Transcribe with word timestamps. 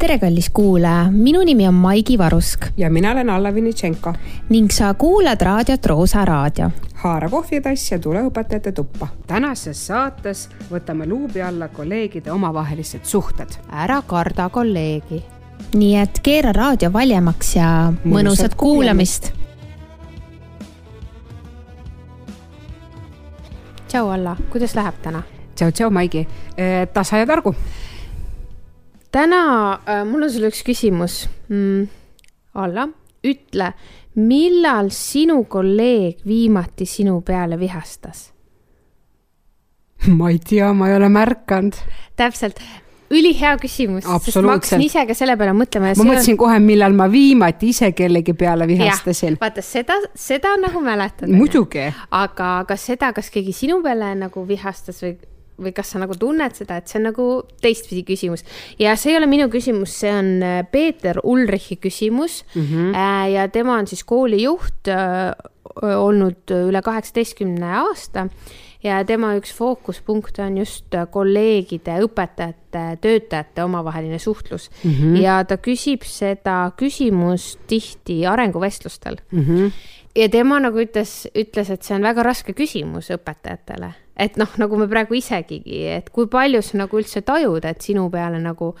tere, 0.00 0.18
kallis 0.18 0.48
kuulaja, 0.50 1.10
minu 1.12 1.42
nimi 1.44 1.66
on 1.68 1.74
Maigi 1.74 2.18
Varusk 2.18 2.66
ja 2.76 2.90
mina 2.90 3.10
olen 3.10 3.30
Alla 3.30 3.54
Vinitšenko. 3.54 4.12
ning 4.48 4.70
sa 4.70 4.94
kuulad 4.94 5.40
raadiot 5.40 5.86
Roosa 5.86 6.24
Raadio. 6.24 6.70
haara 6.94 7.28
kohvitass 7.28 7.92
ja 7.92 7.98
tule 7.98 8.22
õpetajate 8.22 8.72
tuppa. 8.72 9.08
tänases 9.26 9.86
saates 9.86 10.48
võtame 10.70 11.08
luubi 11.08 11.42
alla 11.42 11.68
kolleegide 11.68 12.32
omavahelised 12.32 13.04
suhted. 13.04 13.48
ära 13.72 14.02
karda 14.06 14.48
kolleegi. 14.48 15.24
nii 15.74 15.96
et 15.96 16.20
keera 16.22 16.52
raadio 16.52 16.92
valjemaks 16.92 17.56
ja 17.56 17.92
mõnusat, 17.92 18.14
mõnusat 18.14 18.54
kuulamist. 18.56 19.32
tšau, 23.88 24.08
Alla, 24.08 24.36
kuidas 24.50 24.74
läheb 24.74 24.94
täna? 25.02 25.22
tšau, 25.54 25.70
tšau, 25.70 25.90
Maigi, 25.90 26.28
tasa 26.92 27.16
ja 27.16 27.26
targu 27.26 27.54
täna 29.12 29.42
äh, 29.72 30.04
mul 30.08 30.26
on 30.26 30.32
sulle 30.32 30.50
üks 30.52 30.62
küsimus 30.66 31.24
mm,. 31.48 31.88
Alla, 32.60 32.88
ütle, 33.22 33.68
millal 34.18 34.88
sinu 34.90 35.44
kolleeg 35.46 36.24
viimati 36.26 36.86
sinu 36.86 37.20
peale 37.22 37.58
vihastas? 37.60 38.24
ma 40.18 40.30
ei 40.32 40.40
tea, 40.42 40.72
ma 40.74 40.88
ei 40.90 40.96
ole 40.96 41.08
märganud. 41.12 41.78
täpselt, 42.18 42.58
ülihea 43.10 43.56
küsimus, 43.60 44.06
sest 44.24 44.40
ma 44.42 44.56
hakkasin 44.56 44.84
ise 44.84 45.04
ka 45.08 45.16
selle 45.18 45.36
peale 45.38 45.54
mõtlema. 45.56 45.92
ma 45.98 46.06
mõtlesin 46.10 46.36
on... 46.36 46.40
kohe, 46.44 46.58
millal 46.64 46.96
ma 46.96 47.06
viimati 47.12 47.70
ise 47.74 47.92
kellegi 47.96 48.34
peale 48.38 48.68
vihastasin. 48.70 49.38
vaata 49.40 49.64
seda, 49.64 49.98
seda 50.14 50.54
nagu 50.62 50.82
mäletan. 50.84 51.34
muidugi. 51.36 51.88
aga 52.10 52.52
kas 52.68 52.86
seda, 52.92 53.12
kas 53.16 53.30
keegi 53.34 53.54
sinu 53.56 53.80
peale 53.84 54.14
nagu 54.18 54.46
vihastas 54.48 55.02
või 55.04 55.16
või 55.60 55.74
kas 55.76 55.92
sa 55.92 56.00
nagu 56.02 56.16
tunned 56.18 56.56
seda, 56.56 56.80
et 56.80 56.90
see 56.90 57.00
on 57.00 57.08
nagu 57.10 57.28
teistpidi 57.62 58.04
küsimus. 58.08 58.44
ja 58.78 58.96
see 58.96 59.12
ei 59.12 59.20
ole 59.20 59.28
minu 59.30 59.50
küsimus, 59.52 59.94
see 60.02 60.12
on 60.14 60.32
äh, 60.42 60.62
Peeter 60.70 61.20
Ulrichi 61.22 61.76
küsimus 61.76 62.44
mm. 62.54 62.62
-hmm. 62.62 63.30
ja 63.34 63.48
tema 63.48 63.78
on 63.78 63.86
siis 63.86 64.04
koolijuht 64.04 64.88
äh, 64.88 65.34
olnud 65.82 66.50
üle 66.50 66.82
kaheksateistkümne 66.82 67.76
aasta 67.84 68.28
ja 68.82 69.00
tema 69.04 69.34
üks 69.38 69.52
fookuspunkt 69.54 70.38
on 70.42 70.58
just 70.60 70.94
kolleegide, 71.12 71.98
õpetajate, 72.06 72.84
töötajate 73.02 73.64
omavaheline 73.64 74.18
suhtlus 74.18 74.70
mm. 74.82 74.90
-hmm. 74.90 75.16
ja 75.20 75.40
ta 75.44 75.58
küsib 75.60 76.04
seda 76.08 76.72
küsimust 76.76 77.60
tihti 77.66 78.26
arenguvestlustel 78.26 79.20
mm. 79.30 79.40
-hmm. 79.40 79.72
Ja 80.16 80.28
tema 80.28 80.60
nagu 80.60 80.80
ütles, 80.82 81.26
ütles, 81.34 81.70
et 81.70 81.82
see 81.82 81.96
on 81.96 82.06
väga 82.06 82.22
raske 82.26 82.54
küsimus 82.56 83.10
õpetajatele 83.14 83.92
et 84.20 84.40
noh, 84.40 84.50
nagu 84.60 84.80
me 84.80 84.88
praegu 84.90 85.16
isegi, 85.16 85.62
et 85.96 86.10
kui 86.12 86.28
palju 86.30 86.60
sa 86.64 86.82
nagu 86.82 86.98
üldse 87.00 87.22
tajud, 87.26 87.64
et 87.64 87.80
sinu 87.84 88.04
peale 88.12 88.40
nagu 88.42 88.74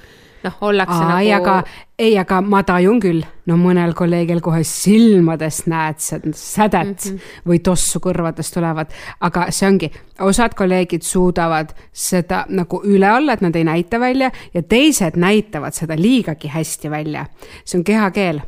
noh, 0.44 0.58
ollakse 0.68 0.96
Aa, 0.96 1.08
nagu. 1.08 1.22
ei, 1.22 1.32
aga, 1.36 1.54
ei, 2.00 2.12
aga 2.20 2.40
ma 2.44 2.60
tajun 2.66 3.00
küll, 3.02 3.24
no 3.48 3.56
mõnel 3.60 3.94
kolleegil 3.96 4.42
kohe 4.44 4.60
silmadest 4.68 5.68
näed 5.70 6.00
sädet 6.00 6.84
mm 6.84 6.92
-hmm. 6.92 7.32
või 7.48 7.60
tossu 7.64 8.00
kõrvadest 8.04 8.56
tulevad, 8.56 8.92
aga 9.20 9.48
see 9.50 9.68
ongi, 9.68 9.90
osad 10.20 10.54
kolleegid 10.56 11.02
suudavad 11.02 11.74
seda 11.92 12.44
nagu 12.48 12.82
üle 12.84 13.12
olla, 13.12 13.32
et 13.32 13.44
nad 13.44 13.56
ei 13.56 13.64
näita 13.64 14.00
välja 14.00 14.30
ja 14.54 14.62
teised 14.62 15.16
näitavad 15.16 15.72
seda 15.74 15.96
liigagi 15.96 16.48
hästi 16.48 16.90
välja. 16.90 17.26
see 17.64 17.78
on 17.78 17.84
kehakeel 17.84 18.40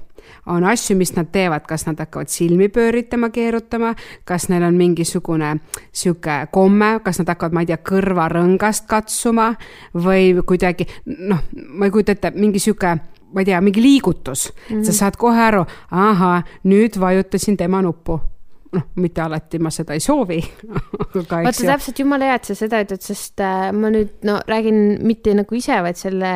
on 0.47 0.65
asju, 0.65 0.97
mis 0.97 1.15
nad 1.17 1.31
teevad, 1.33 1.67
kas 1.69 1.87
nad 1.87 2.01
hakkavad 2.01 2.31
silmi 2.33 2.69
pööritama, 2.73 3.31
keerutama, 3.35 3.95
kas 4.29 4.49
neil 4.49 4.67
on 4.67 4.77
mingisugune 4.79 5.55
sihuke 5.93 6.47
komme, 6.53 6.99
kas 7.05 7.23
nad 7.23 7.33
hakkavad, 7.35 7.57
ma 7.57 7.65
ei 7.65 7.71
tea, 7.73 7.79
kõrvarõngast 7.93 8.89
katsuma 8.91 9.53
või 9.95 10.35
kuidagi 10.47 10.89
noh, 11.07 11.47
ma 11.69 11.89
ei 11.89 11.95
kujuta 11.95 12.17
ette, 12.17 12.33
mingi 12.37 12.63
sihuke 12.63 12.97
ma 13.33 13.41
ei 13.41 13.49
tea, 13.49 13.61
mingi 13.61 13.83
liigutus. 13.83 14.53
Mm, 14.53 14.77
-hmm. 14.77 14.85
sa 14.85 14.93
saad 14.93 15.17
kohe 15.17 15.41
aru, 15.41 15.65
ahah, 15.91 16.45
nüüd 16.65 17.01
vajutasin 17.01 17.57
tema 17.57 17.83
nuppu. 17.83 18.21
Noh, 18.73 18.83
mitte 18.97 19.21
alati 19.21 19.59
ma 19.59 19.69
seda 19.71 19.93
ei 19.93 20.01
soovi 20.01 20.39
vaata 21.29 21.53
täpselt 21.53 21.99
jumala 21.99 22.25
hea, 22.25 22.39
et 22.39 22.45
sa 22.49 22.55
seda 22.57 22.79
ütled, 22.81 23.03
sest 23.05 23.41
äh, 23.45 23.67
ma 23.77 23.91
nüüd 23.93 24.25
no 24.25 24.39
räägin 24.49 24.79
mitte 25.05 25.35
nagu 25.37 25.55
ise, 25.55 25.77
vaid 25.85 26.01
selle 26.01 26.31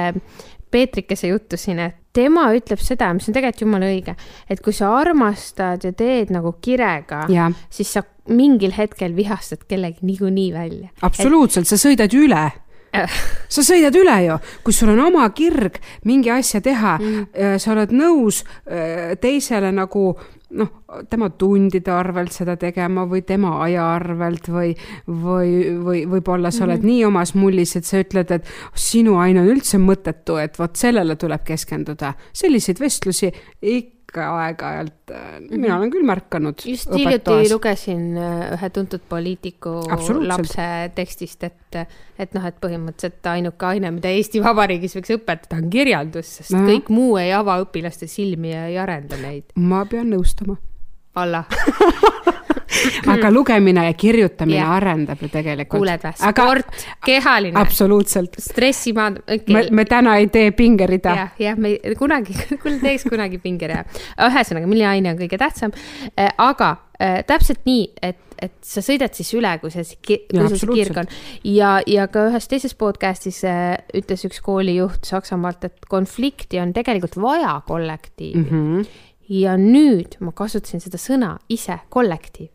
Peetrikese 0.70 1.30
juttu 1.30 1.56
siin, 1.56 1.78
et 1.80 1.96
tema 2.16 2.48
ütleb 2.56 2.82
seda, 2.82 3.12
mis 3.16 3.28
on 3.28 3.36
tegelikult 3.36 3.64
jumala 3.66 3.88
õige, 3.92 4.16
et 4.50 4.62
kui 4.64 4.74
sa 4.76 4.92
armastad 4.98 5.84
ja 5.86 5.92
teed 5.96 6.32
nagu 6.34 6.56
kirega, 6.62 7.24
siis 7.70 7.92
sa 7.96 8.04
mingil 8.32 8.74
hetkel 8.74 9.14
vihastad 9.16 9.66
kellegi 9.68 10.06
niikuinii 10.06 10.52
välja. 10.54 10.92
absoluutselt 11.06 11.66
et..., 11.66 11.74
sa 11.74 11.80
sõidad 11.88 12.14
üle 12.16 12.46
sa 13.54 13.64
sõidad 13.66 13.96
üle 13.98 14.16
ju, 14.24 14.38
kui 14.64 14.74
sul 14.74 14.92
on 14.94 15.02
oma 15.08 15.26
kirg 15.36 15.78
mingi 16.08 16.32
asja 16.32 16.62
teha 16.64 16.96
mm., 16.98 17.26
äh, 17.34 17.56
sa 17.62 17.74
oled 17.74 17.92
nõus 17.96 18.42
äh, 18.42 19.14
teisele 19.20 19.72
nagu 19.74 20.08
noh, 20.56 20.70
tema 21.10 21.30
tundide 21.38 21.92
arvelt 21.92 22.34
seda 22.34 22.56
tegema 22.60 23.06
või 23.08 23.22
tema 23.26 23.56
aja 23.64 23.86
arvelt 23.96 24.48
või, 24.52 24.72
või, 25.06 25.50
või 25.84 26.04
võib-olla 26.16 26.50
sa 26.50 26.64
oled 26.64 26.80
mm 26.80 26.82
-hmm. 26.82 26.92
nii 26.92 27.04
omas 27.04 27.34
mullis, 27.34 27.76
et 27.76 27.84
sa 27.88 28.00
ütled, 28.02 28.30
et 28.30 28.54
sinu 28.74 29.18
aine 29.22 29.42
on 29.42 29.52
üldse 29.56 29.78
mõttetu, 29.78 30.38
et 30.42 30.58
vot 30.58 30.76
sellele 30.76 31.16
tuleb 31.16 31.44
keskenduda. 31.44 32.14
selliseid 32.32 32.80
vestlusi 32.80 33.32
ikka 33.62 33.95
ikka 34.16 34.26
aeg-ajalt 34.40 35.10
mm, 35.10 35.46
-hmm. 35.46 35.60
mina 35.60 35.76
olen 35.76 35.90
küll 35.90 36.06
märganud. 36.06 36.62
just 36.64 36.92
hiljuti 36.94 37.52
lugesin 37.52 38.16
äh, 38.16 38.52
ühe 38.56 38.70
tuntud 38.70 39.00
poliitiku 39.08 39.82
lapse 40.26 40.68
tekstist, 40.94 41.44
et, 41.44 41.76
et 42.18 42.34
noh, 42.34 42.44
et 42.44 42.56
põhimõtteliselt 42.60 43.26
ainuke 43.30 43.66
aine, 43.66 43.90
mida 43.90 44.08
Eesti 44.08 44.42
Vabariigis 44.42 44.96
võiks 44.96 45.12
õpetada, 45.18 45.60
on 45.60 45.70
kirjandus, 45.70 46.36
sest 46.40 46.56
no. 46.56 46.64
kõik 46.68 46.88
muu 46.88 47.16
ei 47.20 47.32
ava 47.32 47.58
õpilaste 47.64 48.08
silmi 48.08 48.54
ja 48.54 48.66
ei 48.70 48.78
arenda 48.78 49.20
neid. 49.20 49.52
ma 49.56 49.84
pean 49.84 50.10
nõustuma. 50.10 50.56
Alla 51.16 51.44
aga 53.12 53.30
lugemine 53.30 53.84
ja 53.86 53.94
kirjutamine 53.94 54.58
yeah. 54.58 54.74
arendab 54.76 55.22
ju 55.22 55.30
tegelikult. 55.32 55.80
kuuled 55.80 56.04
või? 56.04 56.16
sport, 56.20 56.84
kehaline. 57.06 57.58
absoluutselt. 57.60 58.38
stressi 58.42 58.92
maand- 58.96 59.22
okay.. 59.24 59.54
me, 59.54 59.64
me 59.70 59.86
täna 59.88 60.16
ei 60.20 60.28
tee 60.32 60.50
pingerida 60.56 61.14
ja,. 61.16 61.28
jah, 61.38 61.48
jah, 61.48 61.58
me 61.60 61.96
kunagi, 61.98 62.36
küll 62.62 62.80
teeks 62.82 63.06
kunagi 63.08 63.40
pingerida. 63.42 63.86
ühesõnaga, 64.28 64.68
milline 64.70 64.92
aine 64.92 65.14
on 65.14 65.20
kõige 65.20 65.40
tähtsam. 65.40 65.74
Äh, 66.14 66.30
aga 66.42 66.76
äh, 67.00 67.20
täpselt 67.26 67.66
nii, 67.68 67.90
et 68.02 68.22
et 68.36 68.52
sa 68.68 68.82
sõidad 68.84 69.14
siis 69.16 69.30
üle, 69.32 69.48
kui 69.62 69.72
see, 69.72 69.96
kui 70.04 70.42
sul 70.50 70.58
see 70.60 70.74
kirg 70.76 70.98
on. 71.00 71.06
ja, 71.48 71.78
ja 71.88 72.04
ka 72.12 72.26
ühes 72.28 72.48
teises 72.50 72.76
podcast'is 72.76 73.38
äh, 73.48 73.78
ütles 73.96 74.26
üks 74.28 74.42
koolijuht 74.44 75.08
Saksamaalt, 75.08 75.64
et 75.70 75.88
konflikti 75.88 76.60
on 76.60 76.74
tegelikult 76.76 77.16
vaja 77.16 77.54
kollektiivi 77.64 78.42
mm. 78.42 78.50
-hmm. 78.50 79.14
Ja 79.28 79.56
nüüd 79.56 80.18
ma 80.20 80.32
kasutasin 80.32 80.80
seda 80.80 80.98
sõna 80.98 81.36
ise, 81.48 81.78
kollektiiv 81.88 82.50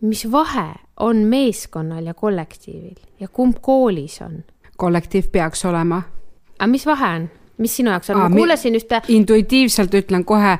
mis 0.00 0.32
vahe 0.32 0.68
on 0.96 1.16
meeskonnal 1.16 2.06
ja 2.06 2.14
kollektiivil 2.14 2.96
ja 3.20 3.28
kumb 3.28 3.56
koolis 3.60 4.20
on? 4.22 4.44
kollektiiv 4.76 5.28
peaks 5.32 5.64
olema. 5.64 6.02
aga 6.58 6.70
mis 6.70 6.86
vahe 6.86 7.14
on? 7.16 7.28
mis 7.58 7.76
sinu 7.76 7.90
jaoks 7.90 8.10
on, 8.10 8.18
ma 8.18 8.30
kuulasin 8.30 8.74
ühte. 8.74 9.02
intuitiivselt 9.08 9.94
ütlen 9.94 10.24
kohe, 10.24 10.56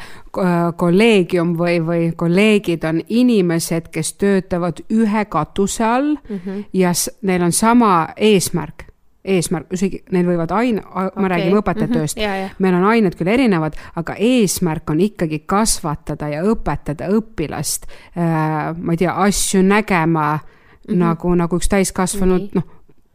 kolleegium 0.77 1.55
või, 1.59 1.79
või 1.85 2.11
kolleegid 2.17 2.85
on 2.85 3.01
inimesed, 3.09 3.89
kes 3.93 4.13
töötavad 4.21 4.85
ühe 4.93 5.25
katuse 5.25 5.85
all 5.85 6.15
mm 6.15 6.37
-hmm. 6.37 6.65
ja 6.73 6.93
neil 7.23 7.43
on 7.43 7.53
sama 7.53 8.09
eesmärk 8.17 8.90
eesmärk, 9.25 9.73
isegi 9.77 10.01
neil 10.15 10.29
võivad 10.31 10.53
aine, 10.57 10.81
me 10.81 11.09
okay. 11.11 11.29
räägime 11.29 11.61
õpetajate 11.61 11.93
tööst 11.93 12.17
mm, 12.17 12.25
-hmm. 12.25 12.63
meil 12.65 12.75
on 12.79 12.87
ained 12.89 13.17
küll 13.19 13.29
erinevad, 13.29 13.77
aga 14.01 14.15
eesmärk 14.17 14.91
on 14.91 15.01
ikkagi 15.05 15.43
kasvatada 15.47 16.29
ja 16.29 16.41
õpetada 16.43 17.11
õpilast 17.13 17.85
äh,, 18.17 18.73
ma 18.77 18.97
ei 18.97 19.03
tea, 19.03 19.13
asju 19.13 19.63
nägema 19.63 20.39
mm 20.39 20.95
-hmm. 20.95 20.99
nagu, 21.05 21.35
nagu 21.35 21.57
üks 21.57 21.69
täiskasvanud, 21.69 22.49
noh, 22.55 22.65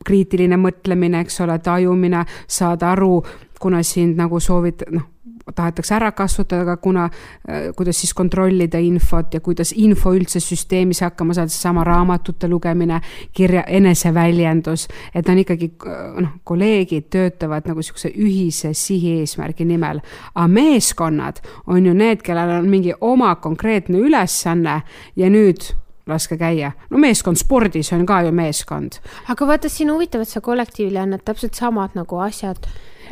kriitiline 0.06 0.58
mõtlemine, 0.58 1.22
eks 1.26 1.42
ole, 1.42 1.60
tajumine, 1.60 2.26
saada 2.48 2.92
aru, 2.92 3.26
kuna 3.60 3.84
sind 3.84 4.18
nagu 4.18 4.40
soovid, 4.40 4.86
noh 4.92 5.15
tahetakse 5.56 5.96
ära 5.96 6.12
kasvatada, 6.12 6.78
kuna, 6.78 7.10
äh, 7.50 7.70
kuidas 7.76 8.00
siis 8.02 8.14
kontrollida 8.14 8.80
infot 8.80 9.34
ja 9.34 9.40
kuidas 9.40 9.74
info 9.78 10.14
üldse 10.16 10.40
süsteemis 10.40 11.02
hakkama 11.06 11.34
saada, 11.34 11.54
seesama 11.54 11.84
raamatute 11.84 12.48
lugemine, 12.50 13.02
kirja, 13.34 13.64
eneseväljendus, 13.68 14.88
et 15.16 15.30
on 15.30 15.42
ikkagi 15.44 15.72
äh, 15.88 16.02
noh, 16.22 16.36
kolleegid 16.44 17.10
töötavad 17.14 17.70
nagu 17.70 17.84
niisuguse 17.84 18.12
ühise 18.16 18.74
sihieesmärgi 18.74 19.66
nimel. 19.66 20.02
aga 20.36 20.48
meeskonnad 20.48 21.42
on 21.68 21.86
ju 21.86 21.94
need, 21.94 22.22
kellel 22.26 22.58
on 22.60 22.70
mingi 22.70 22.94
oma 23.02 23.36
konkreetne 23.36 24.00
ülesanne 24.00 24.82
ja 25.16 25.30
nüüd 25.30 25.74
laske 26.08 26.38
käia. 26.38 26.72
no 26.90 26.98
meeskond 26.98 27.38
spordis 27.38 27.94
on 27.94 28.06
ka 28.06 28.22
ju 28.22 28.32
meeskond. 28.32 29.00
aga 29.30 29.48
vaata, 29.48 29.70
siin 29.70 29.92
huvitav, 29.92 30.22
et 30.22 30.30
sa 30.30 30.42
kollektiivile 30.42 31.00
annad 31.00 31.26
täpselt 31.26 31.54
samad 31.54 31.94
nagu 31.96 32.18
asjad 32.18 32.66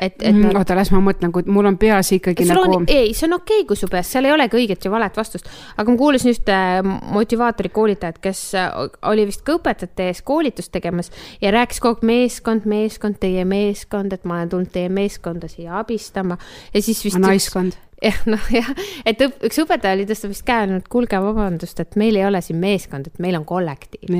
et, 0.05 0.15
et 0.21 0.35
mm, 0.35 0.57
oota, 0.59 0.75
las 0.77 0.91
ma 0.93 1.01
mõtlen, 1.03 1.31
kui 1.33 1.45
mul 1.51 1.69
on 1.69 1.77
peas 1.81 2.11
ikkagi 2.15 2.47
sul 2.47 2.53
nagu 2.55 2.79
ei, 2.87 3.13
see 3.15 3.27
on 3.29 3.37
okei 3.39 3.61
okay,, 3.61 3.67
kui 3.69 3.79
su 3.79 3.89
peas, 3.91 4.09
seal 4.13 4.27
ei 4.27 4.35
olegi 4.35 4.59
õiget 4.59 4.87
ja 4.87 4.91
valet 4.93 5.17
vastust. 5.17 5.49
aga 5.77 5.87
ma 5.89 5.99
kuulasin 5.99 6.33
ühte 6.33 6.57
motivaatori 7.15 7.71
koolitajat, 7.73 8.19
kes 8.23 8.43
äh, 8.59 8.69
oli 9.11 9.27
vist 9.29 9.45
ka 9.47 9.57
õpetajate 9.59 10.09
ees 10.11 10.23
koolitust 10.25 10.73
tegemas 10.73 11.11
ja 11.41 11.53
rääkis 11.55 11.81
kogu 11.83 12.01
aeg 12.01 12.07
meeskond, 12.09 12.67
meeskond, 12.69 13.19
teie 13.21 13.45
meeskond, 13.47 14.13
et 14.15 14.27
ma 14.29 14.41
olen 14.41 14.53
tulnud 14.53 14.73
teie 14.73 14.91
meeskonda 14.93 15.49
siia 15.51 15.79
abistama 15.81 16.39
ja 16.73 16.81
siis 16.81 17.03
vist 17.05 17.17
üks, 17.17 17.23
naiskond. 17.23 17.79
Jah, 18.03 18.19
noh 18.33 18.49
jah, 18.53 18.69
et 19.05 19.21
õp, 19.23 19.39
üks 19.49 19.61
õpetaja 19.63 19.97
oli 19.97 20.07
tõstnud 20.09 20.33
vist 20.33 20.45
käe, 20.47 20.67
et 20.77 20.89
kuulge, 20.91 21.19
vabandust, 21.23 21.79
et 21.83 21.97
meil 21.99 22.17
ei 22.19 22.25
ole 22.27 22.41
siin 22.43 22.59
meeskond, 22.61 23.07
et 23.07 23.23
meil 23.23 23.37
on 23.39 23.45
kollektiiv. 23.47 24.11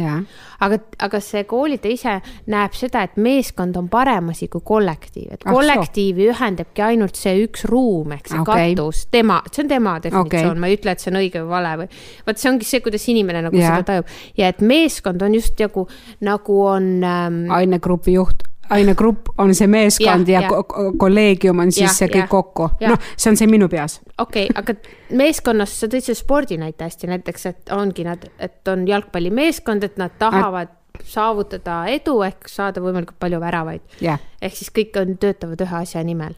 aga, 0.63 0.79
aga 1.07 1.21
see 1.23 1.43
koolitaja 1.49 1.97
ise 1.97 2.15
näeb 2.53 2.77
seda, 2.77 3.03
et 3.07 3.17
meeskond 3.21 3.77
on 3.79 3.89
parem 3.91 4.31
asi 4.33 4.47
kui 4.51 4.63
kollektiiv, 4.65 5.33
et 5.33 5.43
Ah 5.45 5.53
kollektiivi 5.53 6.29
ühendabki 6.31 6.83
ainult 6.85 7.19
see 7.19 7.35
üks 7.45 7.65
ruum 7.69 8.13
ehk 8.15 8.29
see 8.31 8.39
okay. 8.41 8.73
katus, 8.73 9.05
tema, 9.13 9.41
see 9.51 9.63
on 9.65 9.71
tema 9.71 9.97
definitsioon 10.03 10.53
okay., 10.53 10.61
ma 10.63 10.71
ei 10.71 10.77
ütle, 10.79 10.95
et 10.95 11.03
see 11.03 11.11
on 11.11 11.19
õige 11.21 11.43
või 11.43 11.51
vale 11.53 11.73
või. 11.83 11.99
vot 12.27 12.41
see 12.41 12.51
ongi 12.51 12.69
see, 12.69 12.83
kuidas 12.85 13.07
inimene 13.11 13.43
nagu 13.47 13.59
yeah. 13.59 13.75
seda 13.75 13.89
tajub 13.91 14.39
ja 14.39 14.49
et 14.53 14.63
meeskond 14.63 15.23
on 15.25 15.37
just 15.37 15.59
nagu, 15.63 15.85
nagu 16.23 16.59
on 16.65 16.89
ähm,. 17.07 17.43
ainegrupi 17.53 18.17
juht, 18.17 18.45
ainegrupp 18.69 19.27
on 19.37 19.53
see 19.55 19.67
meeskond 19.67 20.27
ja, 20.27 20.41
ja 20.41 20.49
ko- 20.49 20.93
kolleegium 20.97 21.59
on 21.59 21.71
siis 21.71 21.89
Jah, 21.89 21.95
see 21.95 22.07
kõik 22.07 22.23
jah, 22.23 22.29
kokku. 22.29 22.69
noh, 22.87 22.97
see 23.17 23.29
on 23.29 23.37
see 23.37 23.47
minu 23.47 23.67
peas. 23.69 23.99
okei 24.17 24.47
okay,, 24.49 24.55
aga 24.55 24.73
meeskonnas 25.11 25.79
sa 25.79 25.87
tõid 25.87 26.01
selle 26.05 26.15
spordi 26.19 26.57
näite 26.57 26.83
hästi, 26.87 27.07
näiteks, 27.07 27.45
et 27.45 27.69
ongi 27.75 28.03
nad, 28.07 28.23
et 28.39 28.67
on 28.67 28.87
jalgpallimeeskond, 28.87 29.83
et 29.83 29.97
nad 29.97 30.11
tahavad 30.19 30.69
saavutada 31.09 31.85
edu 31.89 32.19
ehk 32.21 32.47
saada 32.47 32.81
võimalikult 32.83 33.17
palju 33.19 33.39
väravaid. 33.41 33.81
ehk 34.41 34.55
siis 34.55 34.69
kõik 34.71 34.97
on, 35.01 35.15
töötavad 35.17 35.61
ühe 35.65 35.75
asja 35.81 36.03
nimel. 36.03 36.35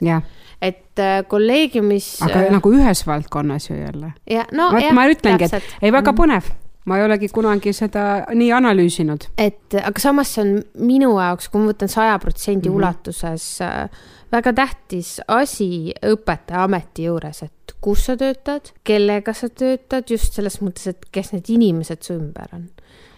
et 0.61 0.99
äh, 0.99 1.23
kolleegiumis. 1.27 2.21
aga 2.21 2.45
nagu 2.51 2.71
ühes 2.71 3.05
valdkonnas 3.07 3.69
ju 3.69 3.75
jälle. 3.75 4.13
ja 4.29 4.45
no 4.51 4.71
vot 4.71 4.81
jah, 4.81 4.93
ma 4.93 5.07
ütlengi, 5.11 5.43
et 5.51 5.63
ei, 5.81 5.91
väga 5.91 6.11
Mhm. 6.11 6.17
põnev. 6.21 6.43
Ma 6.85 6.97
ei 6.99 7.03
olegi 7.05 7.27
kunagi 7.33 7.73
seda 7.73 8.25
nii 8.33 8.51
analüüsinud. 8.53 9.25
et 9.37 9.73
aga 9.81 9.99
samas 10.01 10.33
see 10.35 10.41
on 10.43 10.63
minu 10.87 11.15
jaoks, 11.19 11.49
kui 11.49 11.61
ma 11.61 11.71
võtan 11.73 11.89
saja 11.89 12.19
protsendi 12.19 12.69
Mhm. 12.69 12.75
ulatuses 12.77 13.61
äh, 13.61 13.89
väga 14.31 14.53
tähtis 14.53 15.21
asi 15.27 15.93
õpetaja 16.03 16.63
ameti 16.63 17.03
juures, 17.07 17.43
et 17.43 17.73
kus 17.81 18.05
sa 18.05 18.15
töötad, 18.17 18.71
kellega 18.83 19.33
sa 19.33 19.49
töötad, 19.49 20.09
just 20.09 20.33
selles 20.33 20.59
mõttes, 20.61 20.87
et 20.87 21.05
kes 21.11 21.31
need 21.33 21.49
inimesed 21.49 22.01
su 22.03 22.13
ümber 22.13 22.47
on. 22.53 22.69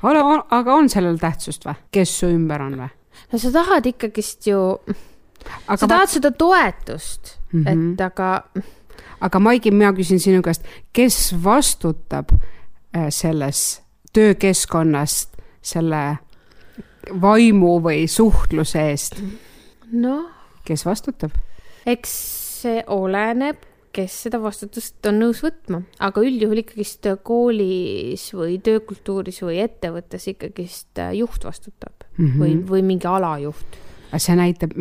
ole, 0.04 0.44
aga 0.52 0.74
on 0.76 0.90
sellel 0.90 1.18
tähtsust 1.18 1.66
või, 1.66 1.76
kes 1.92 2.20
su 2.20 2.28
ümber 2.28 2.62
on 2.62 2.76
või? 2.76 2.90
no 3.32 3.40
sa 3.40 3.52
tahad 3.52 3.86
ikkagist 3.86 4.48
ju, 4.48 4.78
aga 5.68 5.78
sa 5.78 5.88
tahad 5.88 6.10
seda 6.10 6.32
toetust 6.32 7.38
mm, 7.54 7.60
Mhm. 7.62 7.68
-hmm. 7.68 7.94
et 7.94 8.02
aga 8.02 8.44
aga 9.22 9.40
Maigi, 9.40 9.72
mina 9.72 9.92
küsin 9.94 10.20
sinu 10.20 10.42
käest, 10.42 10.64
kes 10.94 11.34
vastutab 11.44 12.30
selles 13.10 13.82
töökeskkonnas 14.14 15.28
selle 15.62 16.04
vaimu 17.22 17.78
või 17.84 18.08
suhtluse 18.12 18.84
eest, 18.92 19.22
noh, 19.92 20.28
kes 20.68 20.86
vastutab? 20.88 21.36
eks 21.88 22.14
see 22.62 22.84
oleneb, 22.92 23.62
kes 23.96 24.14
seda 24.28 24.40
vastutust 24.42 25.06
on 25.10 25.22
nõus 25.22 25.42
võtma, 25.46 25.82
aga 26.04 26.22
üldjuhul 26.26 26.62
ikkagist 26.62 27.08
koolis 27.26 28.28
või 28.36 28.60
töökultuuris 28.64 29.42
või 29.46 29.62
ettevõttes 29.64 30.28
ikkagist 30.34 31.02
juht 31.18 31.48
vastutab 31.48 32.06
mm. 32.18 32.26
-hmm. 32.26 32.40
või, 32.42 32.58
või 32.72 32.86
mingi 32.94 33.10
alajuht. 33.10 33.80
See 34.16 34.36
näitab, 34.40 34.72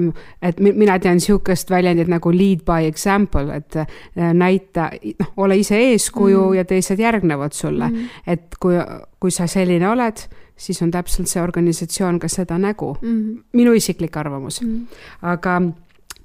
et 0.43 0.61
mi- 0.61 0.73
mina 0.73 0.99
tean 1.03 1.19
niisugust 1.19 1.71
väljendit 1.71 2.09
nagu 2.09 2.33
lead 2.33 2.65
by 2.67 2.87
example, 2.87 3.47
et 3.57 3.77
äh, 3.77 3.87
näita, 4.35 4.91
noh, 5.21 5.33
ole 5.37 5.59
ise 5.59 5.79
eeskuju 5.91 6.49
mm. 6.49 6.55
ja 6.61 6.65
teised 6.65 7.01
järgnevad 7.03 7.53
sulle 7.53 7.89
mm.. 7.91 8.21
et 8.27 8.59
kui, 8.61 8.79
kui 9.21 9.31
sa 9.35 9.47
selline 9.51 9.89
oled, 9.89 10.23
siis 10.57 10.83
on 10.83 10.91
täpselt 10.91 11.29
see 11.29 11.43
organisatsioon 11.43 12.21
ka 12.23 12.29
seda 12.33 12.59
nägu 12.59 12.97
Mm 13.03 13.43
minu 13.57 13.73
isiklik 13.73 14.17
arvamus 14.17 14.61
mm.. 14.63 14.87
aga 15.23 15.61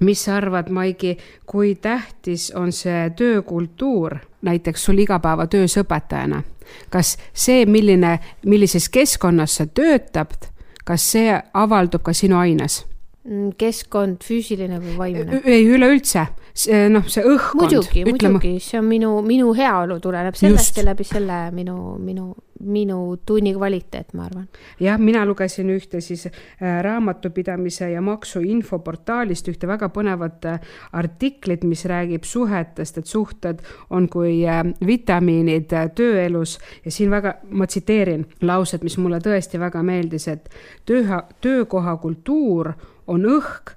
mis 0.02 0.24
sa 0.26 0.36
arvad, 0.36 0.70
Maigi, 0.70 1.18
kui 1.46 1.76
tähtis 1.76 2.52
on 2.56 2.72
see 2.72 3.10
töökultuur 3.16 4.18
näiteks 4.42 4.86
sul 4.86 4.98
igapäevatöös 4.98 5.78
õpetajana? 5.78 6.44
kas 6.90 7.18
see, 7.34 7.66
milline, 7.66 8.20
millises 8.46 8.90
keskkonnas 8.90 9.56
sa 9.56 9.66
töötad, 9.66 10.48
kas 10.86 11.12
see 11.12 11.34
avaldub 11.54 12.04
ka 12.04 12.14
sinu 12.14 12.38
aines? 12.38 12.86
Mm, 13.22 13.52
keskkond, 13.54 14.24
füüsiline 14.26 14.80
või 14.82 14.96
vaimne? 14.98 15.44
ei, 15.46 15.68
üleüldse, 15.70 16.24
see 16.58 16.88
noh, 16.90 17.06
see 17.06 17.22
õhkkond. 17.22 17.68
muidugi, 17.68 18.02
muidugi, 18.08 18.56
see 18.66 18.80
on 18.80 18.88
minu, 18.90 19.12
minu 19.22 19.52
heaolu 19.54 20.00
tuleneb 20.02 20.34
sellest 20.40 20.80
ja 20.80 20.88
läbi 20.88 21.06
selle 21.06 21.36
minu, 21.54 21.76
minu, 22.02 22.32
minu 22.66 22.96
tunni 23.22 23.52
kvaliteet, 23.54 24.16
ma 24.18 24.26
arvan. 24.26 24.48
jah, 24.82 24.98
mina 24.98 25.22
lugesin 25.30 25.70
ühte 25.70 26.02
siis 26.02 26.26
äh, 26.32 26.80
raamatupidamise 26.82 27.92
ja 27.92 28.02
maksu 28.02 28.42
infoportaalist 28.42 29.52
ühte 29.54 29.70
väga 29.70 29.92
põnevat 29.94 30.48
äh, 30.50 30.74
artiklit, 30.98 31.62
mis 31.70 31.86
räägib 31.86 32.26
suhetest, 32.26 32.98
et 33.04 33.12
suhted 33.12 33.62
on 33.94 34.08
kui 34.10 34.40
vitamiinid 34.82 35.78
tööelus 35.94 36.56
ja 36.82 36.96
siin 36.98 37.14
väga, 37.14 37.36
ma 37.54 37.70
tsiteerin 37.70 38.26
lauset, 38.50 38.82
mis 38.82 38.98
mulle 38.98 39.22
tõesti 39.22 39.62
väga 39.62 39.86
meeldis, 39.86 40.26
et 40.34 40.50
töö, 40.90 41.22
töökoha 41.46 42.00
kultuur 42.02 42.74
on 43.08 43.26
õhk, 43.26 43.76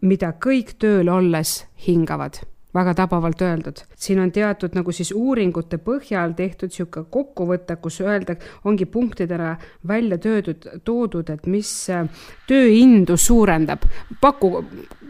mida 0.00 0.32
kõik 0.32 0.76
tööl 0.78 1.08
olles 1.12 1.64
hingavad 1.86 2.40
väga 2.74 2.94
tabavalt 2.94 3.42
öeldud. 3.42 3.82
siin 3.96 4.18
on 4.18 4.32
teatud 4.32 4.74
nagu 4.74 4.92
siis 4.92 5.12
uuringute 5.16 5.78
põhjal 5.78 6.34
tehtud 6.36 6.70
niisugune 6.70 7.06
kokkuvõte, 7.10 7.76
kus 7.82 8.00
öelda, 8.00 8.36
ongi 8.64 8.86
punktidena 8.86 9.56
välja 9.88 10.18
töödud, 10.18 10.68
toodud, 10.84 11.30
et 11.30 11.46
mis 11.46 11.90
äh, 11.90 12.06
tööindu 12.46 13.16
suurendab. 13.16 13.82
paku, 14.20 14.64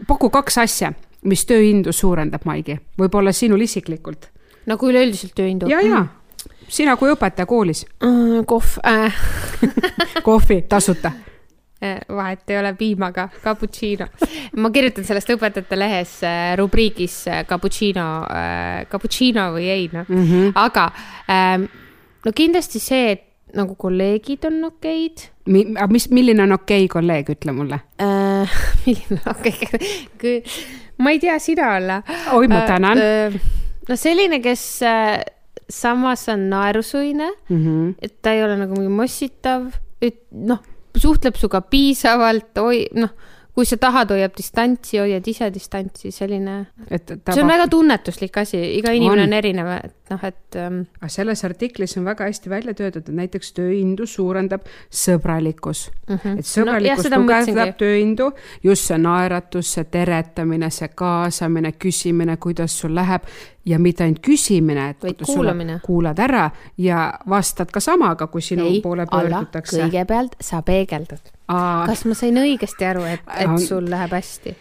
paku 0.07 0.29
kaks 0.29 0.57
asja, 0.57 0.93
mis 1.21 1.45
tööindu 1.45 1.93
suurendab, 1.93 2.45
Maigi, 2.45 2.79
võib-olla 2.97 3.31
sinul 3.31 3.61
isiklikult. 3.61 4.29
nagu 4.65 4.89
üleüldiselt 4.89 5.35
tööindu. 5.35 5.69
ja, 5.69 5.81
ja 5.81 6.05
sina 6.67 6.95
kui 6.97 7.11
õpetaja 7.13 7.45
koolis, 7.45 7.85
mm,. 8.03 8.45
kohv 8.45 8.77
äh, 8.85 9.13
kohvi 10.27 10.61
tasuta. 10.61 11.11
Vahet 12.09 12.49
ei 12.49 12.57
ole 12.59 12.73
piimaga, 12.77 13.29
cappuccino. 13.43 14.07
ma 14.61 14.69
kirjutan 14.73 15.07
sellest 15.07 15.33
õpetajate 15.33 15.79
lehes 15.79 16.13
äh, 16.27 16.53
rubriigis 16.59 17.15
äh, 17.27 17.43
cappuccino 17.49 18.07
äh,, 18.29 18.85
cappuccino 18.91 19.51
või 19.55 19.69
ei, 19.69 19.89
noh 19.93 20.05
Mm 20.11 20.23
-hmm. 20.27 20.51
aga 20.55 20.91
ähm, 21.29 21.65
no 22.25 22.31
kindlasti 22.35 22.79
see, 22.79 23.11
et 23.11 23.23
nagu 23.55 23.75
kolleegid 23.75 24.45
on 24.45 24.63
okeid 24.63 25.29
aga 25.47 25.87
mis, 25.91 26.09
milline 26.11 26.43
on 26.43 26.51
okei 26.51 26.85
okay 26.85 26.87
kolleeg, 26.87 27.29
ütle 27.29 27.51
mulle. 27.51 27.79
äh,. 28.01 28.49
milline, 28.85 29.21
okei, 29.33 30.43
ma 30.97 31.11
ei 31.11 31.19
tea, 31.19 31.39
sina 31.39 31.75
olla. 31.75 32.01
oi, 32.33 32.47
ma 32.47 32.61
tänan. 32.67 32.97
no 33.89 33.95
selline, 33.95 34.39
kes 34.43 34.81
äh, 34.83 35.21
samas 35.71 36.27
on 36.29 36.49
naerusuine, 36.49 37.31
Mm 37.49 37.63
-hmm. 37.65 37.95
et 38.01 38.21
ta 38.21 38.31
ei 38.31 38.43
ole 38.43 38.57
nagu 38.57 38.75
mingi 38.75 38.93
mossitav, 38.95 39.71
et 40.01 40.23
noh, 40.31 40.59
suhtleb 40.97 41.37
sinuga 41.39 41.61
piisavalt, 41.61 42.57
oi, 42.61 42.85
noh, 42.97 43.13
kui 43.55 43.67
sa 43.67 43.77
tahad, 43.77 44.13
hoiab 44.15 44.35
distantsi, 44.37 44.99
hoiad 45.01 45.27
ise 45.27 45.49
distantsi, 45.53 46.11
selline, 46.15 46.57
see 46.87 47.41
on 47.41 47.49
väga 47.51 47.67
tunnetuslik 47.71 48.37
asi, 48.41 48.61
iga 48.77 48.93
inimene 48.95 49.25
On. 49.25 49.27
on, 49.27 49.35
erinev, 49.35 49.71
et 49.75 50.11
noh, 50.11 50.23
et 50.27 50.57
ähm, 50.59 50.79
aga 51.01 51.09
selles 51.11 51.43
artiklis 51.47 51.97
on 51.99 52.07
väga 52.07 52.27
hästi 52.29 52.51
välja 52.51 52.75
töötatud, 52.77 53.15
näiteks 53.17 53.51
tööindu 53.57 54.07
suurendab 54.07 54.67
sõbralikkus 54.87 55.89
mm. 55.91 56.15
-hmm. 56.15 56.39
et 56.39 56.47
sõbralikkus 56.47 57.09
ma 57.09 57.17
tugevdab 57.17 57.73
tööindu, 57.79 58.29
just 58.63 58.87
see 58.87 58.99
naeratus, 59.01 59.73
see 59.75 59.87
teretamine, 59.91 60.69
see 60.71 60.91
kaasamine, 60.95 61.73
küsimine, 61.79 62.37
kuidas 62.37 62.79
sul 62.79 62.95
läheb 62.95 63.27
ja 63.65 63.79
mitte 63.79 64.03
ainult 64.03 64.23
küsimine, 64.25 64.89
et 64.89 65.03
Vaid 65.03 65.21
kuulamine. 65.25 65.79
kuulad 65.83 66.19
ära 66.19 66.49
ja 66.77 67.13
vastad 67.29 67.71
ka 67.71 67.79
samaga, 67.79 68.27
kui 68.27 68.41
sinu 68.41 68.65
ei, 68.67 68.81
poole 68.81 69.05
pöördutakse. 69.05 69.83
kõigepealt 69.83 70.39
sa 70.41 70.61
peegeldad. 70.61 71.31
Kas 71.87 72.05
ma 72.05 72.17
sain 72.17 72.37
õigesti 72.41 72.87
aru, 72.87 73.05
et, 73.09 73.25
et 73.39 73.65
sul 73.65 73.89
läheb 73.91 74.13
hästi? 74.17 74.55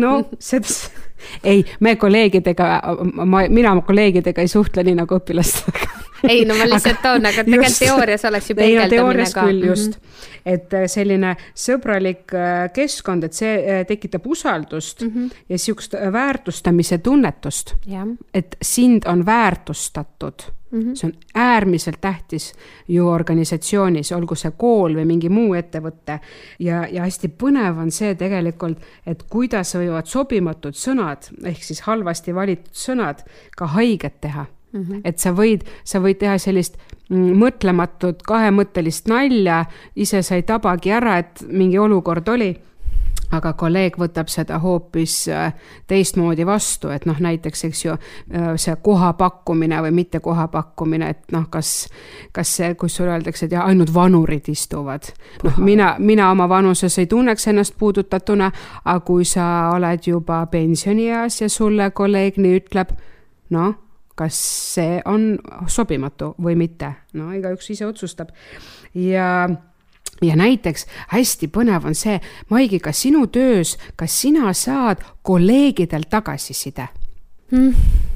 no 0.00 0.16
seda, 0.38 0.68
ei, 1.50 1.64
me 1.80 1.96
kolleegidega, 2.00 2.70
ma, 3.24 3.44
mina 3.48 3.74
oma 3.74 3.84
kolleegidega 3.86 4.44
ei 4.44 4.50
suhtle 4.50 4.86
nii 4.86 4.98
nagu 5.02 5.20
õpilastega 5.20 6.04
ei, 6.28 6.44
no 6.44 6.56
ma 6.58 6.66
lihtsalt 6.68 7.02
toon, 7.02 7.26
aga 7.28 7.44
tegelikult 7.44 7.78
teoorias 7.78 8.24
oleks 8.28 8.50
ju 8.50 8.56
peegeldamine 8.58 8.96
teoorias 8.96 9.34
ka. 9.34 9.44
Mhm. 9.44 9.50
küll 9.50 9.68
just, 9.68 9.98
et 10.46 10.76
äh, 10.76 10.86
selline 10.90 11.34
sõbralik 11.66 12.34
äh, 12.36 12.66
keskkond, 12.74 13.28
et 13.28 13.36
see 13.36 13.54
äh, 13.60 13.84
tekitab 13.88 14.26
usaldust 14.26 15.02
mm 15.02 15.12
Mhm. 15.14 15.24
-hmm. 15.24 15.30
ja 15.48 16.00
äh, 16.06 16.12
väärtustamise 16.12 16.98
tunnetust, 16.98 17.74
et 18.34 18.56
sind 18.62 19.06
on 19.06 19.26
väärtustatud 19.26 20.42
mm. 20.74 20.80
-hmm. 20.80 20.94
see 20.94 21.08
on 21.08 21.14
äärmiselt 21.34 22.00
tähtis 22.00 22.52
ju 22.88 23.08
organisatsioonis, 23.08 24.12
olgu 24.12 24.34
see 24.34 24.52
kool 24.56 24.94
või 24.94 25.04
mingi 25.04 25.28
muu 25.28 25.54
ettevõte. 25.54 26.20
ja, 26.58 26.86
ja 26.90 27.02
hästi 27.02 27.28
põnev 27.42 27.78
on 27.78 27.90
see 27.90 28.14
tegelikult, 28.14 28.78
et 29.06 29.22
kuidas 29.30 29.74
võivad 29.74 30.06
sobimatud 30.06 30.74
sõnad 30.74 31.30
ehk 31.44 31.62
siis 31.62 31.80
halvasti 31.80 32.34
valitud 32.34 32.72
sõnad 32.72 33.24
ka 33.56 33.66
haiget 33.66 34.20
teha 34.20 34.46
Mm 34.74 34.82
-hmm. 34.82 35.00
et 35.04 35.18
sa 35.18 35.30
võid, 35.30 35.60
sa 35.84 35.98
võid 35.98 36.18
teha 36.18 36.38
sellist 36.38 36.76
mm, 37.08 37.36
mõtlematut 37.38 38.22
kahemõttelist 38.26 39.06
nalja, 39.08 39.64
ise 39.96 40.22
sa 40.22 40.34
ei 40.34 40.42
tabagi 40.42 40.90
ära, 40.90 41.18
et 41.18 41.44
mingi 41.48 41.78
olukord 41.78 42.28
oli 42.28 42.56
aga 43.34 43.52
kolleeg 43.58 43.96
võtab 44.00 44.30
seda 44.32 44.58
hoopis 44.62 45.16
äh, 45.32 45.52
teistmoodi 45.90 46.46
vastu, 46.46 46.90
et 46.94 47.06
noh, 47.08 47.18
näiteks 47.20 47.64
eks 47.68 47.84
ju 47.84 47.94
äh, 47.94 48.48
see 48.60 48.76
koha 48.82 49.12
pakkumine 49.18 49.80
või 49.86 49.94
mitte 50.00 50.20
koha 50.24 50.46
pakkumine, 50.52 51.10
et 51.14 51.34
noh, 51.34 51.46
kas, 51.50 51.74
kas 52.32 52.54
see, 52.58 52.72
kus 52.80 52.98
sulle 52.98 53.14
öeldakse, 53.16 53.46
et 53.46 53.56
jah, 53.56 53.68
ainult 53.68 53.92
vanurid 53.94 54.48
istuvad. 54.52 55.12
noh, 55.44 55.58
mina, 55.58 55.94
mina 55.98 56.30
oma 56.30 56.48
vanuses 56.48 56.98
ei 56.98 57.06
tunneks 57.10 57.48
ennast 57.52 57.78
puudutatuna, 57.78 58.50
aga 58.84 59.00
kui 59.06 59.24
sa 59.28 59.46
oled 59.74 60.06
juba 60.06 60.44
pensionieas 60.52 61.40
ja 61.40 61.48
sulle 61.48 61.90
kolleeg 61.90 62.38
nii 62.40 62.60
ütleb, 62.60 62.94
noh, 63.54 63.74
kas 64.14 64.38
see 64.74 64.98
on 65.10 65.34
sobimatu 65.66 66.34
või 66.42 66.54
mitte, 66.58 66.92
no 67.18 67.32
igaüks 67.34 67.70
ise 67.74 67.86
otsustab. 67.86 68.30
Ja 68.94 69.48
ja 70.22 70.36
näiteks 70.36 70.86
hästi 71.08 71.48
põnev 71.48 71.86
on 71.86 71.94
see, 71.94 72.20
Maigi, 72.50 72.80
kas 72.80 73.02
sinu 73.02 73.26
töös, 73.26 73.76
kas 73.96 74.20
sina 74.20 74.52
saad 74.52 75.02
kolleegidelt 75.22 76.10
tagasiside 76.10 76.88
mm.? 77.50 78.13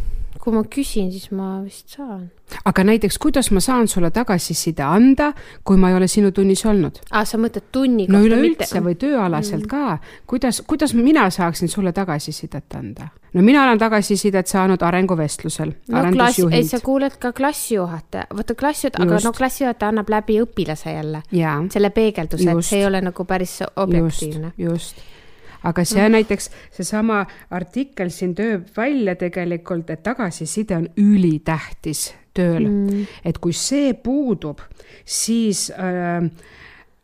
Kui 0.49 0.57
ma 0.57 0.64
küsin, 0.64 1.11
siis 1.12 1.28
ma 1.37 1.59
vist 1.61 1.93
saan. 1.93 2.31
aga 2.64 2.85
näiteks, 2.88 3.19
kuidas 3.21 3.50
ma 3.52 3.61
saan 3.61 3.88
sulle 3.88 4.09
tagasiside 4.14 4.83
anda, 4.83 5.33
kui 5.64 5.76
ma 5.76 5.90
ei 5.93 5.99
ole 5.99 6.09
sinu 6.09 6.31
tunnis 6.33 6.64
olnud? 6.67 7.02
aa, 7.11 7.25
sa 7.28 7.40
mõtled 7.40 7.69
tunni 7.73 8.07
kohta? 8.07 8.17
no 8.17 8.25
üleüldse 8.25 8.83
või 8.85 8.97
tööalaselt 9.00 9.67
mm. 9.67 9.73
ka. 9.73 10.23
kuidas, 10.31 10.62
kuidas 10.67 10.95
mina 10.97 11.28
saaksin 11.35 11.69
sulle 11.69 11.93
tagasisidet 11.93 12.78
anda? 12.78 13.11
no 13.35 13.45
mina 13.45 13.67
olen 13.67 13.83
tagasisidet 13.83 14.49
saanud 14.49 14.83
arenguvestlusel. 14.83 15.75
no 15.93 16.02
ei 16.49 16.64
sa 16.64 16.81
kuuled 16.81 17.21
ka 17.21 17.35
klassijuhataja, 17.37 18.31
vaata 18.33 18.57
klassijuhataja, 18.57 19.05
aga 19.05 19.21
no 19.28 19.35
klassijuhataja 19.37 19.93
annab 19.93 20.17
läbi 20.17 20.40
õpilase 20.47 20.97
jälle. 20.97 21.23
selle 21.71 21.93
peegelduse, 21.93 22.50
et 22.50 22.64
see 22.73 22.81
ei 22.81 22.88
ole 22.88 23.05
nagu 23.05 23.28
päris 23.28 23.61
objektiivne. 23.76 24.55
just, 24.57 24.97
just 24.97 25.17
aga 25.62 25.84
see 25.84 26.02
mm. 26.04 26.12
näiteks, 26.18 26.50
seesama 26.76 27.24
artikkel 27.50 28.12
siin 28.14 28.34
tööb 28.38 28.68
välja 28.76 29.16
tegelikult, 29.18 29.90
et 29.90 30.02
tagasiside 30.02 30.76
on 30.76 30.88
ülitähtis 30.96 32.12
tööl 32.38 32.68
mm.. 32.68 33.04
et 33.24 33.38
kui 33.42 33.56
see 33.56 33.94
puudub, 33.94 34.62
siis 35.04 35.68
äh, 35.74 36.28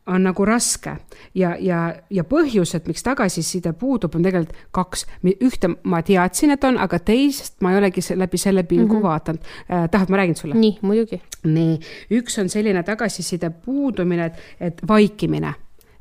on 0.06 0.24
nagu 0.26 0.44
raske 0.44 0.92
ja, 1.34 1.54
ja, 1.60 1.80
ja 2.12 2.24
põhjused, 2.28 2.84
miks 2.88 3.04
tagasiside 3.06 3.72
puudub, 3.78 4.14
on 4.16 4.26
tegelikult 4.26 4.58
kaks. 4.74 5.06
ühte 5.32 5.70
ma 5.88 6.02
teadsin, 6.04 6.52
et 6.54 6.64
on, 6.68 6.78
aga 6.78 7.00
teist 7.00 7.56
ma 7.64 7.72
ei 7.72 7.80
olegi 7.80 8.04
läbi 8.16 8.38
selle 8.40 8.62
pilgu 8.68 8.94
mm 8.94 9.00
-hmm. 9.00 9.02
vaadanud 9.02 9.40
äh,. 9.70 9.88
tahad, 9.90 10.10
ma 10.10 10.16
räägin 10.16 10.36
sulle? 10.36 10.54
nii, 10.54 10.78
muidugi. 10.82 11.22
nii, 11.44 11.78
üks 12.10 12.38
on 12.40 12.48
selline 12.48 12.82
tagasiside 12.82 13.50
puudumine, 13.50 14.24
et, 14.24 14.40
et 14.60 14.88
vaikimine 14.88 15.54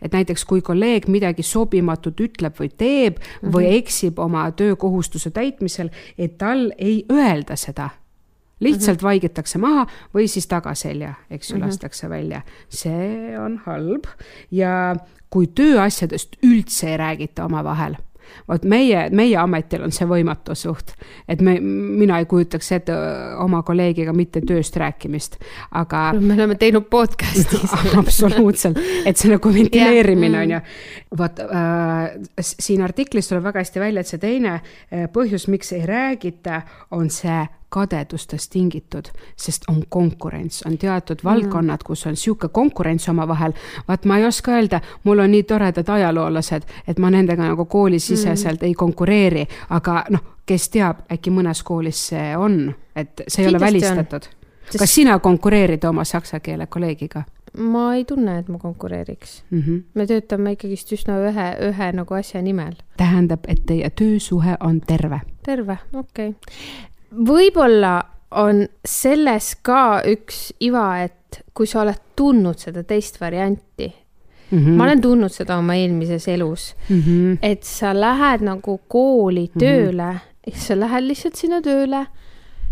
et 0.03 0.13
näiteks 0.13 0.45
kui 0.45 0.61
kolleeg 0.61 1.07
midagi 1.07 1.43
sobimatut 1.43 2.19
ütleb 2.19 2.59
või 2.59 2.69
teeb 2.69 3.17
mm 3.17 3.23
-hmm. 3.23 3.55
või 3.55 3.73
eksib 3.79 4.19
oma 4.19 4.51
töökohustuse 4.51 5.31
täitmisel, 5.31 5.89
et 6.17 6.37
tal 6.37 6.71
ei 6.77 7.05
öelda 7.11 7.55
seda 7.55 7.89
lihtsalt 8.59 8.97
mm 8.97 8.99
-hmm. 8.99 9.03
vaigitakse 9.03 9.57
maha 9.59 9.87
või 10.15 10.27
siis 10.27 10.47
tagaselja, 10.47 11.13
eks 11.29 11.49
ju 11.49 11.55
mm, 11.55 11.61
-hmm. 11.61 11.65
lastakse 11.67 12.09
välja. 12.09 12.41
see 12.69 13.39
on 13.39 13.57
halb 13.65 14.05
ja 14.51 14.95
kui 15.29 15.47
tööasjadest 15.47 16.35
üldse 16.43 16.89
ei 16.91 16.97
räägita 16.97 17.45
omavahel 17.45 17.95
vot 18.49 18.65
meie, 18.69 19.07
meie 19.11 19.37
ametil 19.39 19.85
on 19.85 19.93
see 19.95 20.07
võimatu 20.09 20.55
suht, 20.57 20.93
et 21.27 21.41
me, 21.41 21.57
mina 21.59 22.19
ei 22.21 22.27
kujutaks 22.29 22.71
ette 22.77 22.97
oma 23.43 23.63
kolleegiga 23.65 24.13
mitte 24.15 24.43
tööst 24.45 24.77
rääkimist, 24.79 25.39
aga 25.79 26.05
no,. 26.17 26.21
me 26.27 26.37
oleme 26.37 26.57
teinud 26.59 26.87
podcast'i 26.91 27.61
absoluutselt, 28.01 28.79
et 29.05 29.19
see 29.19 29.31
nagu 29.33 29.53
ventileerimine 29.53 30.43
on 30.43 30.55
ju. 30.57 30.61
vot 31.23 31.43
äh, 31.45 32.07
siin 32.43 32.85
artiklis 32.85 33.29
tuleb 33.29 33.49
väga 33.49 33.63
hästi 33.63 33.83
välja, 33.83 34.03
et 34.03 34.13
see 34.13 34.21
teine 34.21 34.59
põhjus, 35.13 35.49
miks 35.51 35.73
ei 35.75 35.85
räägita, 35.89 36.61
on 36.91 37.09
see 37.13 37.41
kadedustest 37.73 38.51
tingitud, 38.53 39.09
sest 39.37 39.65
on 39.71 39.81
konkurents, 39.89 40.61
on 40.67 40.77
teatud 40.77 41.23
mm. 41.23 41.29
valdkonnad, 41.29 41.83
kus 41.85 42.05
on 42.07 42.15
sihuke 42.15 42.47
konkurents 42.53 43.09
omavahel. 43.09 43.53
vaat 43.87 44.05
ma 44.05 44.17
ei 44.17 44.25
oska 44.25 44.51
öelda, 44.51 44.81
mul 45.03 45.19
on 45.19 45.31
nii 45.31 45.43
toredad 45.49 45.89
ajaloolased, 45.89 46.69
et 46.87 46.99
ma 46.99 47.09
nendega 47.09 47.49
nagu 47.49 47.65
koolisiseselt 47.65 48.61
mm. 48.61 48.67
ei 48.67 48.73
konkureeri, 48.73 49.47
aga 49.69 50.03
noh, 50.13 50.29
kes 50.45 50.69
teab, 50.69 51.05
äkki 51.11 51.33
mõnes 51.33 51.63
koolis 51.63 52.07
see 52.11 52.37
on, 52.37 52.67
et 52.95 53.25
see 53.27 53.43
ei 53.43 53.49
Kindlasti 53.49 53.55
ole 53.55 53.65
välistatud. 53.65 54.29
Sest... 54.63 54.79
kas 54.79 54.95
sina 54.95 55.19
konkureerid 55.19 55.83
oma 55.89 56.05
saksa 56.07 56.39
keele 56.39 56.67
kolleegiga? 56.67 57.23
ma 57.57 57.91
ei 57.93 58.05
tunne, 58.05 58.39
et 58.39 58.47
ma 58.49 58.57
konkureeriks 58.57 59.43
mm. 59.49 59.59
-hmm. 59.59 59.83
me 59.93 60.05
töötame 60.07 60.51
ikkagist 60.51 60.91
üsna 60.91 61.19
ühe, 61.29 61.49
ühe 61.69 61.91
nagu 61.93 62.13
asja 62.13 62.41
nimel. 62.41 62.73
tähendab, 62.97 63.45
et 63.47 63.65
teie 63.65 63.89
töösuhe 63.89 64.57
on 64.59 64.81
terve? 64.81 65.21
terve, 65.45 65.77
okei 65.93 66.29
okay 66.29 66.91
võib-olla 67.13 67.97
on 68.41 68.63
selles 68.85 69.53
ka 69.61 70.01
üks 70.09 70.47
iva, 70.65 71.03
et 71.05 71.43
kui 71.53 71.69
sa 71.69 71.83
oled 71.83 71.99
tundnud 72.17 72.61
seda 72.61 72.83
teist 72.85 73.19
varianti 73.21 73.87
mm, 73.87 74.57
-hmm. 74.57 74.75
ma 74.77 74.83
olen 74.83 75.01
tundnud 75.01 75.33
seda 75.33 75.57
oma 75.57 75.75
eelmises 75.75 76.27
elus 76.27 76.73
mm, 76.89 76.99
-hmm. 76.99 77.37
et 77.41 77.63
sa 77.63 77.93
lähed 77.93 78.41
nagu 78.41 78.79
kooli 78.87 79.49
mhm. 79.49 79.59
tööle 79.59 80.11
mm, 80.11 80.19
-hmm. 80.47 80.57
sa 80.57 80.79
lähed 80.79 81.03
lihtsalt 81.03 81.35
sinna 81.35 81.61
tööle, 81.61 82.05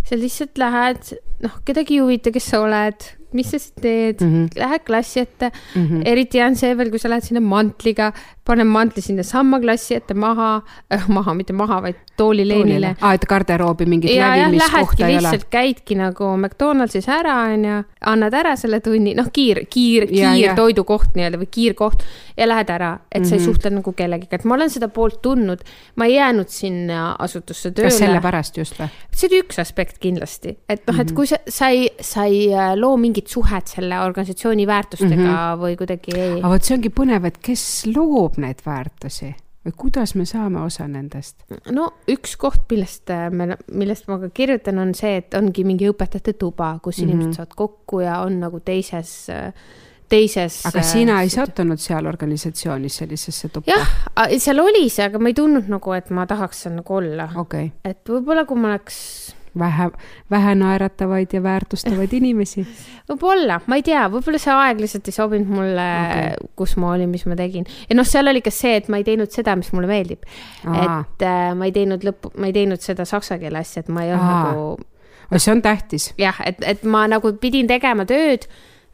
sa 0.04 0.16
lihtsalt 0.16 0.58
lähed, 0.58 1.18
noh, 1.44 1.62
kedagi 1.66 1.94
ei 1.94 2.00
huvita, 2.00 2.32
kes 2.32 2.50
sa 2.50 2.62
oled 2.62 3.21
mis 3.34 3.52
sa 3.52 3.60
siis 3.60 3.74
teed 3.82 4.22
mm, 4.22 4.32
-hmm. 4.34 4.60
lähed 4.60 4.86
klassi 4.86 5.20
ette 5.20 5.52
mm, 5.52 5.88
-hmm. 5.88 6.02
eriti 6.06 6.42
on 6.44 6.56
see 6.56 6.78
veel, 6.78 6.90
kui 6.90 7.00
sa 7.00 7.10
lähed 7.10 7.24
sinna 7.24 7.42
mantliga, 7.42 8.12
paned 8.46 8.68
mantli 8.68 9.02
sinnasamma 9.02 9.60
klassi 9.60 9.96
ette 9.96 10.14
maha 10.14 10.62
äh,, 10.94 11.08
maha, 11.08 11.34
mitte 11.34 11.54
maha, 11.54 11.82
vaid 11.82 11.96
toolileenile. 12.18 12.96
aa, 13.02 13.14
et 13.14 13.26
garderoobi 13.30 13.86
mingit 13.86 14.16
lävimiskohta 14.16 15.08
ei 15.08 15.16
ole? 15.16 15.22
lihtsalt 15.22 15.48
käidki 15.54 15.96
nagu 16.00 16.32
McDonaldsis 16.38 17.08
ära, 17.10 17.38
onju, 17.54 17.78
annad 18.14 18.36
ära 18.38 18.56
selle 18.60 18.82
tunni, 18.84 19.14
noh, 19.18 19.30
kiir, 19.34 19.64
kiir, 19.70 20.08
kiirtoidukoht 20.12 21.16
nii-öelda 21.18 21.40
või 21.42 21.50
kiirkoht 21.52 22.06
ja 22.38 22.48
lähed 22.50 22.70
ära, 22.74 22.92
et 23.12 23.22
mm 23.22 23.24
-hmm. 23.24 23.30
sa 23.30 23.36
ei 23.36 23.40
mhm. 23.40 23.46
suhtle 23.46 23.74
nagu 23.78 23.94
kellegiga, 23.94 24.36
et 24.36 24.46
ma 24.46 24.56
olen 24.56 24.70
seda 24.70 24.88
poolt 24.88 25.22
tundnud. 25.22 25.64
ma 25.96 26.06
ei 26.06 26.16
jäänud 26.16 26.50
sinna 26.50 27.16
asutusse 27.20 27.72
tööle. 27.72 27.90
kas 27.90 27.98
sellepärast 27.98 28.58
just 28.58 28.80
või? 28.80 28.90
see 29.16 29.28
oli 29.30 29.42
üks 29.44 29.60
aspekt 29.62 29.98
kindlasti, 30.00 30.58
et 30.70 30.88
noh, 30.88 31.00
et 31.00 31.08
mhm. 31.08 31.16
kui 31.16 31.28
sa, 31.28 31.38
sa 31.48 31.70
ei, 31.70 31.90
sa 32.00 32.26
ei 32.26 32.54
äh, 32.54 32.74
loo 32.76 32.98
mingit 32.98 33.21
suhet 33.28 33.68
selle 33.68 34.00
organisatsiooni 34.00 34.68
väärtustega 34.68 35.16
mm 35.16 35.30
-hmm. 35.30 35.62
või 35.62 35.78
kuidagi 35.78 36.18
ei. 36.18 36.40
aga 36.40 36.50
vot 36.50 36.64
see 36.64 36.76
ongi 36.78 36.90
põnev, 36.90 37.26
et 37.26 37.38
kes 37.38 37.86
loob 37.96 38.38
neid 38.38 38.66
väärtusi 38.66 39.36
või 39.66 39.74
kuidas 39.78 40.16
me 40.16 40.26
saame 40.26 40.62
osa 40.62 40.88
nendest? 40.88 41.46
no 41.72 41.92
üks 42.10 42.36
koht, 42.38 42.66
millest 42.72 43.10
äh, 43.10 43.30
me, 43.30 43.58
millest 43.72 44.08
ma 44.08 44.20
ka 44.20 44.30
kirjutan, 44.34 44.80
on 44.80 44.96
see, 44.98 45.18
et 45.22 45.34
ongi 45.38 45.64
mingi 45.64 45.90
õpetajate 45.90 46.34
tuba, 46.34 46.80
kus 46.82 46.98
mm 46.98 47.04
-hmm. 47.04 47.12
inimesed 47.12 47.34
saavad 47.38 47.56
kokku 47.56 48.00
ja 48.00 48.20
on 48.22 48.40
nagu 48.40 48.60
teises 48.60 49.30
äh, 49.30 49.54
teises. 50.12 50.62
aga 50.66 50.84
sina 50.86 51.20
ei 51.22 51.30
sattunud 51.30 51.82
seal 51.82 52.06
organisatsioonis 52.10 52.98
sellisesse 53.04 53.50
tuppa? 53.50 53.72
jah, 53.72 53.94
seal 54.38 54.60
oli 54.64 54.88
see, 54.90 55.06
aga 55.08 55.22
ma 55.22 55.32
ei 55.32 55.38
tundnud 55.38 55.70
nagu, 55.72 55.94
et 55.98 56.10
ma 56.10 56.26
tahaks 56.30 56.66
seal 56.66 56.76
nagu 56.80 56.98
olla 57.02 57.30
okay.. 57.42 57.72
et 57.88 58.02
võib-olla, 58.10 58.46
kui 58.50 58.60
ma 58.60 58.74
oleks 58.74 58.98
vähe, 59.60 59.90
vähe 60.32 60.56
naeratavaid 60.56 61.34
ja 61.34 61.44
väärtustavaid 61.44 62.14
inimesi. 62.20 62.66
võib-olla, 63.10 63.60
ma 63.68 63.80
ei 63.80 63.86
tea, 63.86 64.06
võib-olla 64.12 64.40
see 64.42 64.56
aeg 64.56 64.84
lihtsalt 64.84 65.12
ei 65.12 65.18
sobinud 65.18 65.54
mulle 65.58 65.88
okay., 66.06 66.50
kus 66.56 66.78
ma 66.82 66.94
olin, 66.96 67.10
mis 67.12 67.26
ma 67.30 67.38
tegin. 67.40 67.68
ja 67.90 67.98
noh, 67.98 68.08
seal 68.08 68.32
oli 68.32 68.42
ka 68.42 68.54
see, 68.54 68.78
et 68.82 68.90
ma 68.92 69.02
ei 69.02 69.08
teinud 69.08 69.32
seda, 69.32 69.56
mis 69.60 69.72
mulle 69.76 69.92
meeldib. 69.92 70.28
et 70.66 71.28
äh, 71.28 71.52
ma 71.58 71.70
ei 71.70 71.76
teinud 71.76 72.04
lõppu, 72.08 72.34
ma 72.38 72.52
ei 72.52 72.58
teinud 72.58 72.82
seda 72.82 73.06
saksa 73.06 73.40
keele 73.42 73.64
asja, 73.64 73.86
et 73.86 73.94
ma 73.94 74.06
ei 74.08 74.16
olnud 74.16 74.36
nagu. 74.50 74.68
see 75.38 75.54
on 75.54 75.62
tähtis. 75.62 76.14
jah, 76.18 76.44
et, 76.46 76.62
et 76.62 76.84
ma 76.84 77.08
nagu 77.12 77.34
pidin 77.42 77.68
tegema 77.68 78.06
tööd 78.10 78.50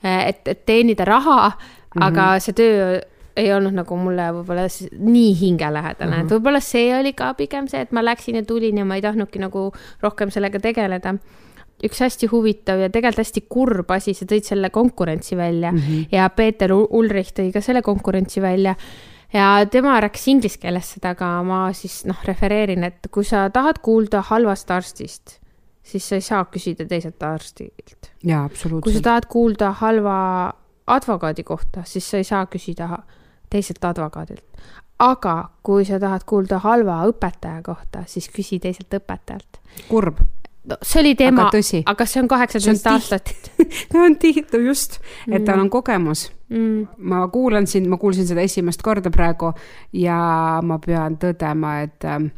Äh, 0.05 0.29
et, 0.29 0.47
et 0.47 0.65
teenida 0.65 1.05
raha 1.05 1.49
mm, 1.49 1.53
-hmm. 1.53 2.03
aga 2.05 2.39
see 2.39 2.53
töö 2.53 2.99
ei 3.37 3.51
olnud 3.53 3.75
nagu 3.77 3.97
mulle 4.01 4.27
võib-olla 4.39 4.67
nii 4.67 5.33
hingelähedane 5.39 6.09
mm, 6.09 6.13
-hmm. 6.13 6.25
et 6.25 6.25
mhm. 6.25 6.33
võib-olla 6.35 6.61
see 6.63 6.91
oli 6.97 7.13
ka 7.17 7.33
pigem 7.39 7.67
see, 7.71 7.81
et 7.85 7.91
ma 7.95 8.03
läksin 8.05 8.39
ja 8.39 8.45
tulin 8.45 8.77
ja 8.77 8.85
ma 8.85 8.97
ei 8.97 9.05
tahtnudki 9.05 9.41
nagu 9.43 9.71
rohkem 10.03 10.33
sellega 10.33 10.59
tegeleda. 10.59 11.17
üks 11.85 11.99
hästi 12.01 12.27
huvitav 12.31 12.79
ja 12.81 12.89
tegelikult 12.89 13.21
hästi 13.21 13.41
kurb 13.49 13.91
asi, 13.93 14.13
sa 14.17 14.25
tõid 14.25 14.47
selle 14.47 14.69
konkurentsi 14.73 15.37
välja 15.37 15.71
mm 15.71 15.77
-hmm. 15.77 16.07
ja 16.11 16.29
Peeter 16.29 16.73
Ulrich 16.73 17.33
tõi 17.37 17.51
ka 17.53 17.61
selle 17.61 17.81
konkurentsi 17.81 18.41
välja 18.41 18.75
ja 19.33 19.65
tema 19.71 19.99
rääkis 20.01 20.27
inglise 20.27 20.57
keeles 20.59 20.93
seda, 20.93 21.09
aga 21.09 21.43
ma 21.43 21.73
siis 21.73 22.05
noh, 22.05 22.17
refereerin, 22.25 22.83
et 22.83 23.07
kui 23.11 23.23
sa 23.23 23.49
tahad 23.49 23.79
kuulda 23.81 24.21
halvast 24.21 24.71
arstist 24.71 25.39
siis 25.87 26.09
sa 26.09 26.15
ei 26.15 26.21
saa 26.21 26.45
küsida 26.51 26.85
teiselt 26.87 27.23
arstilt. 27.23 28.11
jaa, 28.23 28.47
kui 28.49 28.57
sa 28.57 28.65
absoluutselt. 28.65 29.03
tahad 29.03 29.27
kuulda 29.29 29.71
halva 29.71 30.17
advokaadi 30.87 31.43
kohta, 31.43 31.83
siis 31.85 32.09
sa 32.09 32.17
ei 32.17 32.23
saa 32.27 32.45
küsida 32.45 32.89
teiselt 33.49 33.85
advokaadilt. 33.85 34.45
aga 34.99 35.49
kui 35.63 35.85
sa 35.85 35.99
tahad 35.99 36.25
kuulda 36.25 36.59
halva 36.59 37.03
õpetaja 37.09 37.61
kohta, 37.63 38.03
siis 38.05 38.29
küsi 38.33 38.59
teiselt 38.59 38.93
õpetajalt. 38.93 39.61
kurb. 39.89 40.19
no 40.65 40.77
see 40.81 40.99
oli 41.01 41.15
tema 41.15 41.49
Aga, 41.85 42.05
see 42.05 42.21
on 42.21 42.27
kaheksateist 42.27 42.87
aastat. 42.87 43.33
ta 43.91 43.99
on 43.99 44.17
tihti 44.17 44.65
just, 44.65 44.99
et 45.31 45.45
tal 45.45 45.59
on 45.59 45.69
kogemus 45.69 46.31
Mm. 46.49 46.87
ma 46.97 47.27
kuulan 47.27 47.65
sind, 47.67 47.89
ma 47.91 47.97
kuulsin 47.99 48.27
seda 48.27 48.39
esimest 48.47 48.79
korda 48.79 49.11
praegu 49.11 49.49
ja 49.91 50.15
ma 50.63 50.77
pean 50.79 51.17
tõdema, 51.19 51.73
et 51.83 52.05
ähm, 52.07 52.29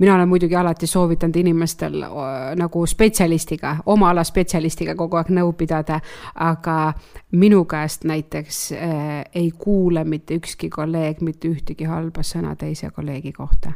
mina 0.00 0.14
olen 0.14 0.28
muidugi 0.28 0.56
alati 0.56 0.86
soovitanud 0.86 1.36
inimestel 1.36 2.02
äh, 2.02 2.10
nagu 2.56 2.86
spetsialistiga, 2.86 3.76
oma 3.86 4.10
ala 4.10 4.24
spetsialistiga 4.24 4.94
kogu 4.96 5.18
aeg 5.20 5.28
nõu 5.36 5.52
pidada, 5.56 6.00
aga 6.34 6.92
minu 7.36 7.64
käest 7.68 8.06
näiteks 8.08 8.60
äh, 8.72 9.08
ei 9.34 9.50
kuule 9.58 10.04
mitte 10.04 10.40
ükski 10.40 10.70
kolleeg 10.70 11.20
mitte 11.20 11.48
ühtegi 11.52 11.88
halba 11.88 12.24
sõna 12.24 12.56
teise 12.56 12.90
kolleegi 12.90 13.32
kohta. 13.32 13.72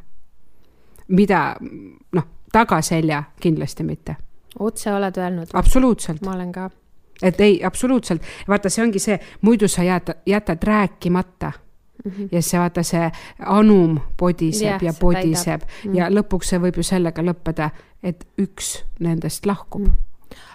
mida, 1.09 1.57
noh, 2.13 2.25
tagaselja 2.53 3.23
kindlasti 3.41 3.85
mitte, 3.85 4.17
otse 4.59 4.93
oled 4.93 5.17
öelnud? 5.17 5.53
absoluutselt. 5.53 6.25
ma 6.25 6.33
olen 6.35 6.53
ka. 6.53 6.71
et 7.23 7.41
ei, 7.41 7.61
absoluutselt, 7.65 8.23
vaata, 8.49 8.71
see 8.71 8.85
ongi 8.85 8.99
see, 8.99 9.21
muidu 9.43 9.69
sa 9.69 9.83
jääd, 9.83 10.17
jätad 10.27 10.63
rääkimata 10.63 11.53
mm. 12.05 12.11
-hmm. 12.11 12.29
ja 12.33 12.43
see, 12.43 12.61
vaata 12.61 12.83
see 12.83 13.11
anum 13.39 13.99
podiseb 14.17 14.67
Jah, 14.67 14.83
ja 14.83 14.93
podiseb 15.01 15.63
mm. 15.85 15.95
ja 15.95 16.11
lõpuks 16.11 16.55
see 16.55 16.61
võib 16.61 16.77
ju 16.77 16.83
sellega 16.83 17.23
lõppeda, 17.23 17.71
et 18.03 18.27
üks 18.39 18.85
nendest 19.01 19.47
lahkub 19.47 19.89
mm. 19.89 19.97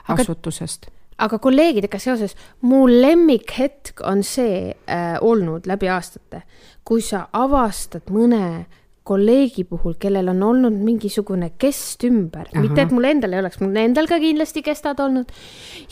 Aga- 0.08 0.22
asutusest. 0.22 0.90
aga 1.18 1.40
kolleegidega 1.40 2.00
seoses, 2.00 2.36
mu 2.62 2.88
lemmikhetk 2.88 4.02
on 4.04 4.24
see 4.24 4.72
äh, 4.72 5.18
olnud 5.22 5.68
läbi 5.68 5.90
aastate, 5.90 6.42
kui 6.84 7.02
sa 7.02 7.28
avastad 7.34 8.08
mõne 8.10 8.66
kolleegi 9.10 9.64
puhul, 9.66 9.96
kellel 10.00 10.30
on 10.36 10.44
olnud 10.44 10.76
mingisugune 10.86 11.52
kest 11.58 12.04
ümber, 12.06 12.50
mitte 12.54 12.84
et 12.86 12.92
mul 12.94 13.08
endal 13.10 13.34
ei 13.34 13.42
oleks, 13.42 13.60
mul 13.62 13.78
endal 13.82 14.10
ka 14.10 14.20
kindlasti 14.22 14.62
kestad 14.66 15.00
olnud. 15.02 15.32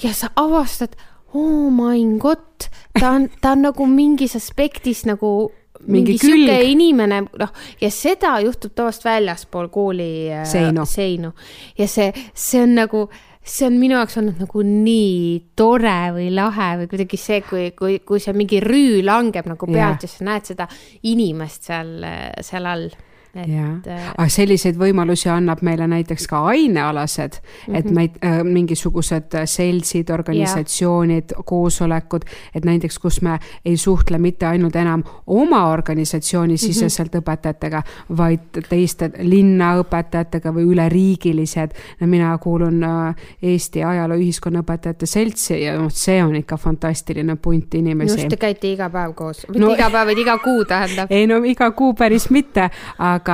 ja 0.03 0.13
sa 0.13 0.29
avastad, 0.37 0.93
oh 1.36 1.69
my 1.74 2.01
god, 2.19 2.69
ta 3.00 3.15
on, 3.17 3.29
ta 3.41 3.55
on 3.55 3.67
nagu 3.69 3.88
mingis 3.89 4.38
aspektis 4.39 5.05
nagu 5.10 5.51
Mingi 5.77 5.93
mingi 5.93 6.17
sihuke 6.17 6.55
inimene, 6.72 7.19
noh, 7.38 7.51
ja 7.77 7.89
seda 7.93 8.31
juhtub 8.41 8.74
tavaliselt 8.75 9.05
väljaspool 9.05 9.67
kooli 9.69 10.10
äh, 10.34 10.46
Seinu. 10.50 10.88
seinu 10.89 11.29
ja 11.77 11.86
see, 11.88 12.10
see 12.34 12.63
on 12.63 12.74
nagu, 12.79 13.03
see 13.46 13.67
on 13.67 13.77
minu 13.77 13.93
jaoks 14.00 14.17
olnud 14.17 14.41
nagu 14.41 14.63
nii 14.65 15.53
tore 15.55 16.00
või 16.15 16.31
lahe 16.34 16.72
või 16.81 16.89
kuidagi 16.89 17.19
see, 17.22 17.43
kui, 17.46 17.69
kui, 17.77 18.00
kui 18.01 18.24
see 18.24 18.34
mingi 18.34 18.60
rüü 18.63 19.03
langeb 19.05 19.51
nagu 19.53 19.69
pealt 19.69 20.01
ja, 20.01 20.10
ja 20.10 20.15
sa 20.15 20.27
näed 20.31 20.50
seda 20.50 20.67
inimest 21.13 21.69
seal, 21.69 21.93
seal 22.41 22.72
all. 22.74 22.89
Et 23.38 23.88
äh,, 23.88 24.10
aga 24.17 24.27
selliseid 24.29 24.77
võimalusi 24.79 25.29
annab 25.32 25.62
meile 25.65 25.88
näiteks 25.88 26.27
ka 26.27 26.44
ainealased 26.51 27.38
mm, 27.39 27.74
-hmm. 27.74 27.77
et 27.79 27.91
meid 27.91 28.17
äh, 28.25 28.44
mingisugused 28.44 29.38
seltsid, 29.46 30.10
organisatsioonid, 30.10 31.34
koosolekud, 31.46 32.25
et 32.56 32.65
näiteks, 32.65 33.00
kus 33.00 33.22
me 33.22 33.39
ei 33.65 33.77
suhtle 33.77 34.17
mitte 34.17 34.46
ainult 34.46 34.75
enam 34.75 35.03
oma 35.27 35.67
organisatsiooni 35.72 36.58
siseselt 36.58 37.13
mm 37.13 37.20
-hmm. 37.20 37.22
õpetajatega, 37.22 37.82
vaid 38.17 38.62
teiste 38.70 39.12
linnaõpetajatega 39.17 40.53
või 40.53 40.67
üleriigilised. 40.74 41.72
no 42.00 42.08
mina 42.08 42.38
kuulun 42.38 42.84
äh, 42.84 43.15
Eesti 43.41 43.84
Ajaloo 43.84 44.17
Ühiskonnaõpetajate 44.17 45.06
Seltsi 45.06 45.63
ja 45.63 45.77
noh, 45.79 45.91
see 45.91 46.24
on 46.24 46.36
ikka 46.36 46.58
fantastiline 46.58 47.36
punt 47.36 47.74
inimesi 47.74 48.13
arust 48.13 48.29
te 48.29 48.39
käite 48.41 48.72
iga 48.72 48.89
päev 48.94 49.13
koos, 49.17 49.44
mitte 49.48 49.62
no, 49.62 49.72
iga 49.75 49.89
päev, 49.94 50.10
vaid 50.12 50.22
iga 50.22 50.38
kuu 50.44 50.65
tähendab. 50.67 51.12
ei 51.17 51.27
no 51.29 51.39
iga 51.48 51.70
kuu 51.77 51.94
päris 51.98 52.29
mitte, 52.34 52.70
aga 52.98 53.26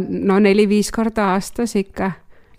no 0.00 0.38
neli-viis 0.40 0.92
korda 0.94 1.32
aastas 1.34 1.76
ikka. 1.76 2.12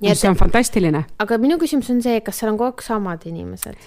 See 0.05 0.29
on 0.29 0.35
fantastiline. 0.37 1.05
aga 1.19 1.37
minu 1.41 1.57
küsimus 1.57 1.89
on 1.89 2.01
see, 2.03 2.19
kas 2.21 2.37
seal 2.37 2.51
on 2.51 2.57
kogu 2.59 2.75
aeg 2.75 2.83
samad 2.85 3.23
inimesed? 3.25 3.79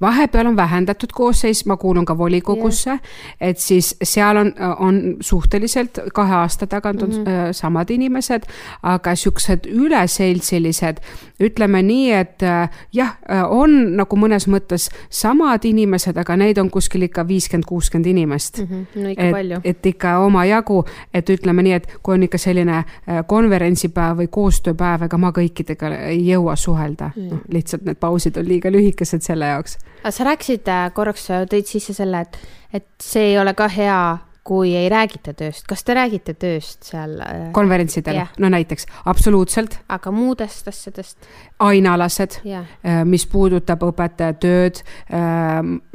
Vahepeal 0.00 0.46
on 0.46 0.56
vähendatud 0.56 1.10
koosseis, 1.14 1.66
ma 1.66 1.76
kuulun 1.76 2.04
ka 2.04 2.18
volikogusse, 2.18 2.98
et 3.40 3.58
siis 3.58 3.96
seal 4.04 4.36
on, 4.36 4.52
on 4.78 5.00
suhteliselt 5.20 5.98
kahe 6.14 6.34
aasta 6.34 6.66
tagant 6.66 7.02
on 7.02 7.10
mm 7.10 7.16
-hmm. 7.16 7.52
samad 7.52 7.90
inimesed, 7.90 8.42
aga 8.82 9.14
siuksed 9.14 9.66
üleseltsilised, 9.66 10.96
ütleme 11.40 11.82
nii, 11.82 12.12
et 12.12 12.42
äh, 12.42 12.70
jah, 12.92 13.16
on 13.48 13.96
nagu 13.96 14.16
mõnes 14.16 14.46
mõttes 14.48 14.88
samad 15.10 15.64
inimesed, 15.64 16.16
aga 16.16 16.36
neid 16.36 16.58
on 16.58 16.70
kuskil 16.70 17.02
ikka 17.02 17.28
viiskümmend, 17.28 17.64
kuuskümmend 17.66 18.06
inimest 18.06 18.58
mm. 18.58 18.64
Mhm, 18.72 19.02
no 19.02 19.08
ikka 19.08 19.22
et 19.22 19.32
palju,. 19.32 19.60
et 19.64 19.86
ikka 19.86 20.18
omajagu, 20.18 20.84
et 21.14 21.30
ütleme 21.30 21.62
nii, 21.62 21.72
et 21.72 21.88
kui 22.02 22.14
on 22.14 22.22
ikka 22.22 22.38
selline 22.38 22.76
äh, 22.76 23.26
konverentsipäev 23.26 24.16
või 24.16 24.28
koostööpäev, 24.30 25.02
ega 25.02 25.18
ma 25.18 25.32
kõikidega 25.32 25.94
ei 26.06 26.26
jõua 26.28 26.56
suhelda 26.56 27.10
mm., 27.16 27.28
noh 27.32 27.42
lihtsalt 27.52 27.84
need 27.84 27.98
pausid 28.00 28.36
on 28.36 28.48
liiga 28.48 28.70
lühikesed 28.72 29.22
selle 29.32 29.48
jaoks. 29.54 29.78
sa 30.10 30.28
rääkisid 30.28 30.68
äh, 30.68 30.84
korraks, 30.94 31.28
tõid 31.50 31.68
sisse 31.70 31.96
selle, 31.96 32.24
et, 32.26 32.38
et 32.72 32.88
see 33.02 33.32
ei 33.32 33.40
ole 33.40 33.54
ka 33.58 33.68
hea, 33.72 34.02
kui 34.44 34.74
ei 34.76 34.88
räägita 34.90 35.32
tööst. 35.38 35.66
kas 35.70 35.84
te 35.86 35.94
räägite 35.94 36.34
tööst 36.34 36.82
seal, 36.90 37.14
konverentsidel 37.54 38.16
Jah. 38.22 38.30
no 38.42 38.48
näiteks 38.50 38.86
absoluutselt 39.06 39.78
aga 39.88 40.10
muudest 40.10 40.68
asjadest? 40.68 41.18
ainealased, 41.62 42.40
jah, 42.44 42.66
mis 43.06 43.22
puudutab 43.30 43.84
õpetaja 43.86 44.34
tööd. 44.42 44.80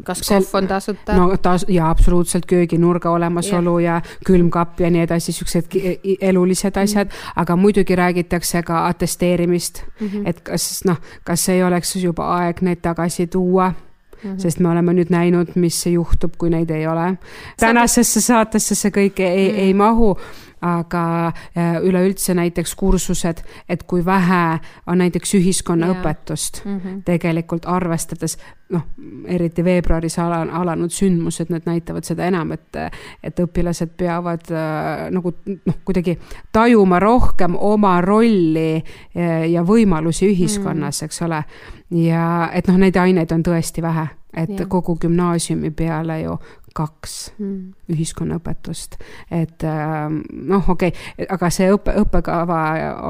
kas 0.07 0.21
kohv 0.29 0.53
on 0.61 0.69
tasuta 0.69 1.17
no.? 1.17 1.27
no 1.27 1.37
ta 1.43 1.57
ja 1.67 1.89
absoluutselt 1.91 2.47
kööginurga 2.47 3.11
olemasolu 3.11 3.79
ja, 3.83 3.97
ja 3.97 4.17
külmkapp 4.25 4.79
ja 4.79 4.91
nii 4.93 5.03
edasi, 5.03 5.35
siuksed 5.35 5.75
i- 5.75 6.17
elulised 6.21 6.77
asjad 6.77 7.07
mm, 7.07 7.11
-hmm. 7.11 7.33
aga 7.43 7.55
muidugi 7.55 7.95
räägitakse 7.95 8.63
ka 8.63 8.85
atesteerimist 8.87 9.83
mm, 9.99 10.07
-hmm. 10.07 10.29
et 10.29 10.39
kas 10.41 10.85
noh, 10.85 10.97
kas 11.23 11.49
ei 11.49 11.63
oleks 11.63 11.95
juba 11.95 12.31
aeg 12.37 12.61
neid 12.61 12.79
tagasi 12.81 13.27
tuua 13.27 13.73
Mm 14.23 14.31
-hmm. 14.31 14.39
sest 14.39 14.59
me 14.59 14.69
oleme 14.69 14.93
nüüd 14.93 15.09
näinud, 15.09 15.55
mis 15.55 15.85
juhtub, 15.85 16.33
kui 16.37 16.49
neid 16.49 16.69
ei 16.69 16.87
ole. 16.87 17.17
tänasesse 17.59 18.21
saatesse 18.21 18.75
see 18.75 18.91
kõik 18.91 19.19
ei 19.19 19.49
mm, 19.49 19.55
-hmm. 19.55 19.59
ei 19.59 19.73
mahu, 19.73 20.17
aga 20.61 21.27
äh, 21.27 21.77
üleüldse 21.83 22.33
näiteks 22.33 22.75
kursused, 22.75 23.43
et 23.69 23.83
kui 23.83 24.05
vähe 24.05 24.59
on 24.87 24.97
näiteks 24.97 25.33
ühiskonnaõpetust 25.37 26.65
mm 26.65 26.77
-hmm. 26.77 27.01
tegelikult 27.05 27.65
arvestades 27.65 28.37
noh, 28.69 28.81
eriti 29.25 29.63
veebruaris 29.63 30.19
ala, 30.19 30.41
alanud 30.51 30.91
sündmused, 30.91 31.49
need 31.49 31.61
näitavad 31.65 32.03
seda 32.03 32.25
enam, 32.25 32.51
et, 32.51 32.75
et 33.23 33.39
õpilased 33.39 33.93
peavad 33.97 34.51
äh, 34.51 35.07
nagu 35.11 35.33
noh, 35.65 35.79
kuidagi 35.85 36.17
tajuma 36.51 36.99
rohkem 36.99 37.55
oma 37.59 38.01
rolli 38.01 38.83
ja, 39.15 39.45
ja 39.45 39.63
võimalusi 39.63 40.31
ühiskonnas 40.31 41.01
mm., 41.01 41.05
eks 41.05 41.21
ole. 41.21 41.43
ja 42.03 42.49
et 42.53 42.67
noh, 42.67 42.77
neid 42.77 42.95
aineid 42.95 43.31
on 43.31 43.43
tõesti 43.43 43.81
vähe, 43.81 44.07
et 44.33 44.59
ja. 44.59 44.65
kogu 44.65 44.97
gümnaasiumi 45.01 45.71
peale 45.71 46.21
ju 46.21 46.39
kaks 46.77 47.17
Mm. 47.37 47.73
ühiskonnaõpetust, 47.93 48.95
et 49.31 49.63
äh, 49.63 50.07
noh, 50.09 50.69
okei 50.73 50.89
okay,, 50.89 51.27
aga 51.29 51.49
see 51.53 51.67
õppe, 51.69 51.93
õppekava 52.01 52.61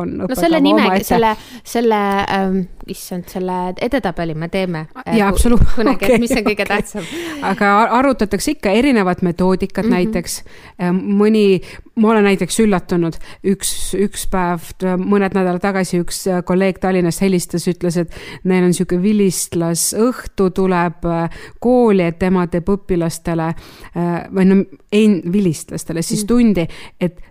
on 0.02 0.12
no 0.20 0.28
selle 0.34 0.60
õppekava 0.60 0.64
nimega, 0.66 0.90
omaette. 0.90 1.08
selle, 1.08 1.32
selle 1.64 2.00
ähm,, 2.34 2.58
issand, 2.92 3.30
selle 3.32 3.56
edetabeli 3.88 4.36
me 4.36 4.50
teeme. 4.52 4.84
Jaa, 5.16 5.30
absoluut- 5.32 5.64
kunagi, 5.78 5.96
okei, 6.02 6.18
et 6.18 6.24
mis 6.26 6.34
on 6.36 6.44
kõige 6.44 6.66
okei. 6.66 6.74
tähtsam. 6.74 7.08
aga 7.48 7.72
ar- 7.84 7.96
arutatakse 8.02 8.58
ikka 8.58 8.74
erinevat 8.76 9.24
metoodikat 9.24 9.86
mm 9.86 9.92
-hmm. 9.92 9.96
näiteks. 9.96 10.44
mõni, 10.92 11.62
ma 11.96 12.10
olen 12.12 12.24
näiteks 12.24 12.60
üllatunud, 12.60 13.16
üks, 13.44 13.96
üks 13.96 14.28
päev, 14.30 14.68
mõned 14.98 15.34
nädalad 15.34 15.62
tagasi 15.62 16.02
üks 16.04 16.28
äh, 16.28 16.44
kolleeg 16.44 16.80
Tallinnast 16.80 17.22
helistas, 17.22 17.68
ütles, 17.68 17.98
et 17.98 18.12
neil 18.44 18.64
on 18.64 18.70
niisugune 18.76 19.02
vilistlasõhtu 19.02 20.52
tuleb 20.52 21.06
äh, 21.06 21.30
kooli, 21.60 22.04
et 22.04 22.20
tema 22.20 22.48
teeb 22.48 22.70
õpilastele 22.70 23.48
äh, 23.48 23.57
või 23.96 24.46
no 24.50 24.60
ei 24.92 25.08
vilistlastele 25.32 26.02
siis 26.02 26.24
Mhm. 26.24 26.28
tundi, 26.28 26.68
et, 27.02 27.22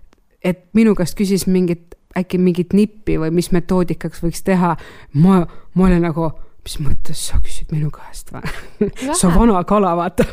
et 0.43 0.65
minu 0.73 0.95
käest 0.95 1.17
küsis 1.17 1.47
mingit, 1.47 1.95
äkki 2.17 2.37
mingit 2.37 2.73
nippi 2.73 3.17
või 3.17 3.31
mis 3.31 3.51
metoodikaks 3.51 4.23
võiks 4.23 4.43
teha. 4.43 4.75
ma, 5.13 5.47
ma 5.73 5.85
olin 5.85 6.01
nagu 6.01 6.31
mis 6.67 6.75
mõttes 6.83 7.21
sa 7.29 7.39
küsid 7.43 7.71
minu 7.71 7.89
käest 7.93 8.33
või? 8.33 8.43
sa 9.15 9.29
vana 9.31 9.61
kala, 9.67 9.93
vaata. 9.97 10.25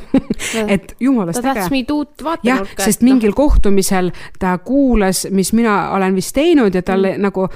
et 0.74 0.94
jumalast 1.02 1.38
ta 1.38 1.52
tahtis 1.52 1.70
mingit 1.70 1.92
uut 1.94 2.24
vaatenurka. 2.26 2.74
noh. 2.74 2.84
sest 2.88 3.04
mingil 3.06 3.34
kohtumisel 3.36 4.10
ta 4.42 4.56
kuulas, 4.58 5.24
mis 5.30 5.52
mina 5.54 5.92
olen 5.94 6.16
vist 6.18 6.34
teinud 6.34 6.74
ja 6.74 6.82
talle 6.82 7.14
mm. 7.14 7.22
nagu, 7.28 7.46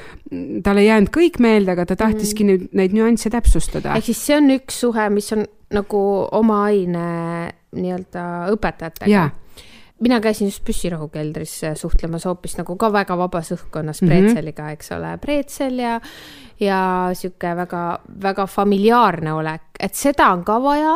talle 0.65 0.85
ei 0.85 0.91
jäänud 0.93 1.11
kõik 1.15 1.41
meelde, 1.43 1.75
aga 1.75 1.89
ta 1.91 1.99
tahtiski 2.05 2.45
mm. 2.45 2.53
nüüd 2.53 2.79
neid 2.79 2.95
nüansse 2.97 3.33
täpsustada 3.35 3.97
ehk. 3.99 4.11
siis 4.11 4.23
see 4.29 4.39
on 4.39 4.53
üks 4.55 4.83
suhe, 4.87 5.09
mis 5.15 5.33
on 5.35 5.47
nagu 5.75 6.03
oma 6.39 6.63
aine 6.71 7.09
nii-öelda 7.73 8.23
õpetajatega 8.55 9.09
mina 10.01 10.21
käisin 10.23 10.47
just 10.47 10.63
püssirohukeldris 10.65 11.65
äh, 11.67 11.73
suhtlemas 11.77 12.25
hoopis 12.25 12.57
nagu 12.59 12.77
ka 12.77 12.93
väga 12.93 13.17
vabas 13.19 13.51
õhkkonnas 13.53 14.03
Mhm. 14.03 14.09
preetseliga, 14.11 14.71
eks 14.71 14.93
ole, 14.93 15.17
preetsel 15.19 15.79
ja, 15.83 16.01
ja 16.61 17.11
sihuke 17.19 17.57
väga, 17.57 17.99
väga 18.23 18.47
familiaarne 18.47 19.33
olek, 19.33 19.63
et 19.81 19.95
seda 19.95 20.31
on 20.33 20.45
ka 20.45 20.61
vaja 20.63 20.95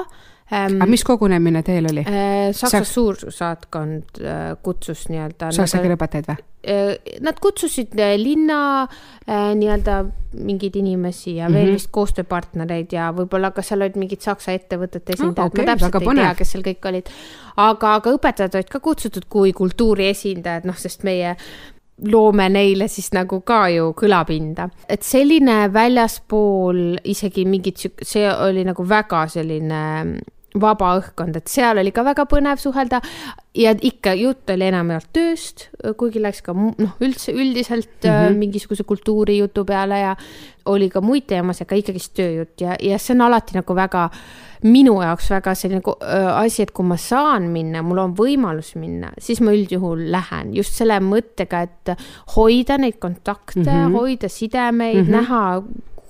ähm, 0.52 0.76
aga 0.80 0.86
mis 0.90 1.02
kogunemine 1.04 1.62
teil 1.62 1.86
oli? 1.90 2.00
äh, 2.06 2.52
Saksa 2.52 2.78
Saks- 2.78 2.94
suursaatkond 2.94 4.22
äh, 4.22 4.56
kutsus 4.62 5.08
nii-öelda. 5.08 5.50
saksa 5.52 5.78
keele 5.82 5.96
õpetajaid 5.98 6.30
või? 6.30 6.36
Äh, 6.62 6.96
Nad 7.20 7.40
kutsusid 7.42 7.98
äh, 7.98 8.14
linna 8.16 8.88
äh, 9.26 9.54
nii-öelda 9.58 10.04
mingeid 10.32 10.76
inimesi 10.78 11.34
ja 11.36 11.48
veel 11.50 11.66
Mhm. 11.66 11.74
vist 11.74 11.90
koostööpartnereid 11.90 12.92
ja 12.94 13.08
võib-olla 13.12 13.50
ka 13.52 13.62
seal 13.66 13.82
olid 13.82 13.96
mingid 13.98 14.22
Saksa 14.22 14.52
ettevõtete 14.54 15.12
esindajad 15.16 15.50
okei, 15.50 15.64
ma 15.66 15.72
täpselt 15.72 15.94
ei 15.94 15.98
tea, 15.98 16.08
põnev. 16.08 16.36
kes 16.38 16.52
seal 16.52 16.62
kõik 16.62 16.88
olid. 16.88 17.10
aga, 17.56 17.94
aga 17.98 18.12
õpetajad 18.14 18.54
olid 18.54 18.70
ka 18.70 18.80
kutsutud 18.80 19.26
kui 19.28 19.52
kultuuri 19.52 20.06
esindajad, 20.08 20.64
noh, 20.64 20.78
sest 20.78 21.02
meie 21.02 21.36
loome 22.02 22.48
neile 22.48 22.88
siis 22.88 23.10
nagu 23.12 23.40
ka 23.40 23.68
ju 23.68 23.92
kõlapinda, 23.98 24.70
et 24.88 25.02
selline 25.02 25.68
väljaspool 25.72 26.98
isegi 27.04 27.44
mingit 27.44 27.82
see 28.02 28.30
oli 28.32 28.64
nagu 28.64 28.86
väga 28.88 29.26
selline 29.28 30.22
vaba 30.60 30.96
õhkkond, 30.98 31.36
et 31.36 31.48
seal 31.48 31.80
oli 31.80 31.92
ka 31.94 32.04
väga 32.04 32.26
põnev 32.28 32.60
suhelda 32.60 33.00
ja 33.56 33.72
ikka 33.72 34.14
jutt 34.16 34.50
oli 34.52 34.68
enamjaolt 34.68 35.08
tööst, 35.12 35.66
kuigi 36.00 36.20
läks 36.22 36.42
ka 36.44 36.54
noh, 36.56 36.94
üldse 37.04 37.32
üldiselt 37.32 38.04
mm. 38.04 38.10
-hmm. 38.10 38.38
mingisuguse 38.38 38.84
kultuurijutu 38.84 39.64
peale 39.64 40.00
ja 40.00 40.16
oli 40.66 40.88
ka 40.90 41.00
muid 41.00 41.26
teemasid, 41.26 41.66
aga 41.66 41.76
ikkagist 41.76 42.14
tööjutt 42.14 42.60
ja, 42.60 42.76
ja 42.80 42.98
see 42.98 43.14
on 43.14 43.26
alati 43.28 43.56
nagu 43.58 43.76
väga 43.76 44.08
minu 44.62 45.00
jaoks 45.02 45.30
väga 45.30 45.54
selline 45.58 45.82
öö, 45.82 46.34
asi, 46.34 46.62
et 46.62 46.70
kui 46.70 46.86
ma 46.86 46.96
saan 46.96 47.48
minna, 47.50 47.82
mul 47.82 47.98
on 47.98 48.14
võimalus 48.14 48.74
minna, 48.78 49.10
siis 49.18 49.40
ma 49.40 49.52
üldjuhul 49.52 50.04
lähen 50.12 50.52
just 50.54 50.76
selle 50.78 51.00
mõttega, 51.02 51.62
et 51.66 51.94
hoida 52.36 52.78
neid 52.78 53.00
kontakte 53.02 53.64
mm. 53.64 53.72
-hmm. 53.72 53.96
hoida 53.98 54.28
sidemeid 54.28 54.96
mm. 54.96 55.06
-hmm. 55.06 55.10
näha, 55.10 55.62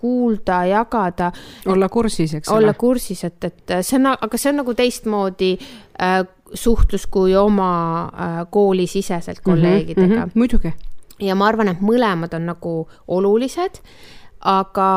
kuulda, 0.03 0.63
jagada 0.71 1.31
olla 1.71 1.89
kursis, 1.93 2.35
eks 2.39 2.51
olla 2.53 2.73
ole. 2.73 2.79
kursis, 2.79 3.25
et, 3.29 3.39
et 3.49 3.75
see 3.81 3.99
on, 4.01 4.11
aga 4.13 4.41
see 4.41 4.51
on 4.53 4.61
nagu 4.63 4.75
teistmoodi 4.79 5.53
äh, 5.59 6.23
suhtlus 6.55 7.07
kui 7.13 7.37
oma 7.39 7.73
äh, 8.09 8.41
koolisiseselt 8.51 9.41
kolleegidega 9.45 10.07
mm. 10.07 10.19
-hmm. 10.23 10.35
muidugi. 10.35 10.75
ja 11.21 11.39
ma 11.39 11.47
arvan, 11.53 11.71
et 11.73 11.81
mõlemad 11.81 12.35
on 12.35 12.51
nagu 12.51 12.75
olulised, 13.09 13.79
aga 14.41 14.91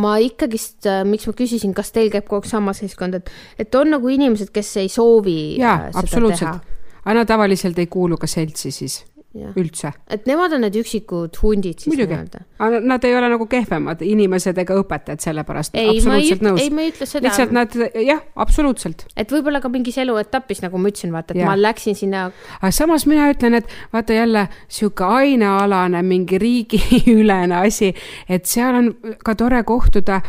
ma 0.00 0.16
ikkagist, 0.22 0.86
miks 1.04 1.26
ma 1.26 1.32
küsisin, 1.38 1.74
kas 1.74 1.92
teil 1.92 2.10
käib 2.10 2.26
kogu 2.26 2.42
aeg 2.42 2.50
sama 2.50 2.72
seltskond, 2.72 3.14
et, 3.14 3.30
et 3.58 3.74
on 3.74 3.90
nagu 3.90 4.08
inimesed, 4.08 4.50
kes 4.54 4.76
ei 4.76 4.88
soovi 4.88 5.56
jaa 5.58 5.74
äh,, 5.86 5.90
absoluutselt 5.94 6.70
aga 7.04 7.14
nad 7.14 7.28
tavaliselt 7.28 7.78
ei 7.78 7.86
kuulu 7.86 8.16
ka 8.20 8.28
seltsi 8.28 8.70
siis 8.70 9.00
Jah. 9.30 9.52
üldse 9.54 9.92
et 10.10 10.24
nemad 10.26 10.56
on 10.56 10.64
need 10.64 10.74
üksikud 10.80 11.36
hundid 11.38 11.84
siis 11.84 11.94
nii-öelda., 11.94 12.40
aga 12.58 12.80
nad 12.82 13.04
ei 13.06 13.12
ole 13.14 13.28
nagu 13.30 13.46
kehvemad 13.50 14.02
inimesed 14.02 14.58
ega 14.58 14.74
õpetajad 14.80 15.22
sellepärast, 15.22 15.76
ei, 15.78 16.00
ma 16.02 16.16
ei 16.18 16.32
nõus 16.42 16.64
ei, 16.64 16.72
ma 16.74 16.82
ei 16.82 16.90
ütle 16.90 17.06
seda 17.06 17.28
lihtsalt 17.28 17.54
nad, 17.54 17.76
jah, 17.94 18.24
absoluutselt. 18.42 19.06
et 19.14 19.30
võib-olla 19.30 19.62
ka 19.62 19.70
mingis 19.70 20.00
eluetapis, 20.02 20.64
nagu 20.64 20.80
ma 20.82 20.90
ütlesin, 20.90 21.14
vaata, 21.14 21.36
et 21.36 21.44
Jah. 21.44 21.52
ma 21.52 21.54
läksin 21.60 21.94
sinna 21.98 22.24
aga 22.58 22.72
samas 22.74 23.06
mina 23.06 23.28
ütlen, 23.30 23.60
et 23.60 23.70
vaata 23.94 24.18
jälle 24.18 24.48
sihuke 24.66 25.06
ainealane 25.06 26.02
mingi 26.02 26.42
riigiülene 26.42 27.62
asi, 27.62 27.92
et 28.28 28.50
seal 28.50 28.82
on 28.82 28.92
ka 29.22 29.36
tore 29.38 29.62
kohtuda, 29.68 30.20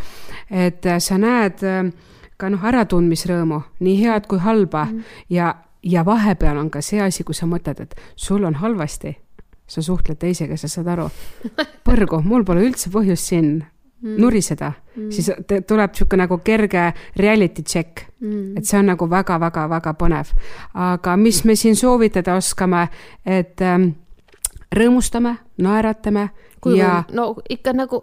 et 0.51 0.85
sa 1.01 1.17
näed 1.17 1.65
äh, 1.65 1.89
ka 2.41 2.49
noh, 2.53 2.63
äratundmisrõõmu, 2.71 3.61
nii 3.85 3.99
head 4.01 4.29
kui 4.29 4.41
halba 4.41 4.87
mm. 4.89 5.17
ja, 5.33 5.53
ja 5.83 6.05
vahepeal 6.05 6.57
on 6.57 6.69
ka 6.69 6.81
see 6.81 7.01
asi, 7.01 7.23
kui 7.23 7.35
sa 7.35 7.47
mõtled, 7.49 7.81
et 7.81 7.95
sul 8.15 8.43
on 8.45 8.55
halvasti, 8.61 9.15
sa 9.67 9.81
suhtled 9.81 10.19
teisega, 10.19 10.57
sa 10.57 10.69
saad 10.71 10.89
aru, 10.93 11.09
põrgu, 11.87 12.21
mul 12.25 12.45
pole 12.45 12.65
üldse 12.67 12.91
põhjust 12.93 13.31
siin 13.31 13.53
mm. 14.01 14.17
nuriseda 14.21 14.73
mm., 14.95 15.09
siis 15.13 15.31
tuleb 15.67 15.95
sihuke 15.95 16.19
nagu 16.19 16.37
kerge 16.45 16.91
reality 17.17 17.63
check 17.63 18.05
mm. 18.19 18.57
et 18.59 18.67
see 18.67 18.79
on 18.79 18.91
nagu 18.91 19.07
väga-väga-väga 19.09 19.95
põnev. 19.99 20.33
aga 20.73 21.17
mis 21.17 21.43
me 21.45 21.55
siin 21.55 21.75
soovitada 21.75 22.35
oskame, 22.39 22.87
et 23.25 23.61
ähm, 23.61 23.91
rõõmustame, 24.75 25.37
naeratame 25.57 26.29
kui 26.61 26.77
ja... 26.79 27.03
no 27.13 27.33
ikka 27.49 27.73
nagu, 27.73 28.01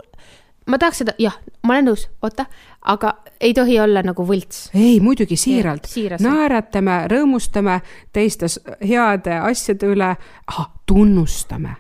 ma 0.69 0.79
tahaks 0.79 1.03
seda, 1.03 1.15
jah, 1.21 1.37
ma 1.67 1.77
olen 1.77 1.91
nõus, 1.91 2.07
oota, 2.25 2.47
aga 2.93 3.15
ei 3.41 3.55
tohi 3.57 3.79
olla 3.81 4.03
nagu 4.07 4.27
võlts. 4.27 4.69
ei, 4.77 4.99
muidugi 5.05 5.39
siiralt, 5.41 5.89
naeratame, 6.25 7.01
rõõmustame 7.13 7.81
teiste 8.13 8.51
heade 8.85 9.41
asjade 9.41 9.91
üle, 9.91 10.13
tunnustame, 10.87 11.77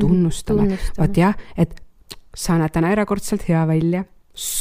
tunnustame, 0.00 0.66
tunnustame. 0.66 1.00
vot 1.00 1.22
jah, 1.22 1.38
et 1.56 1.78
sa 2.36 2.58
näed 2.60 2.74
täna 2.74 2.92
erakordselt 2.92 3.48
hea 3.48 3.64
välja 3.68 4.04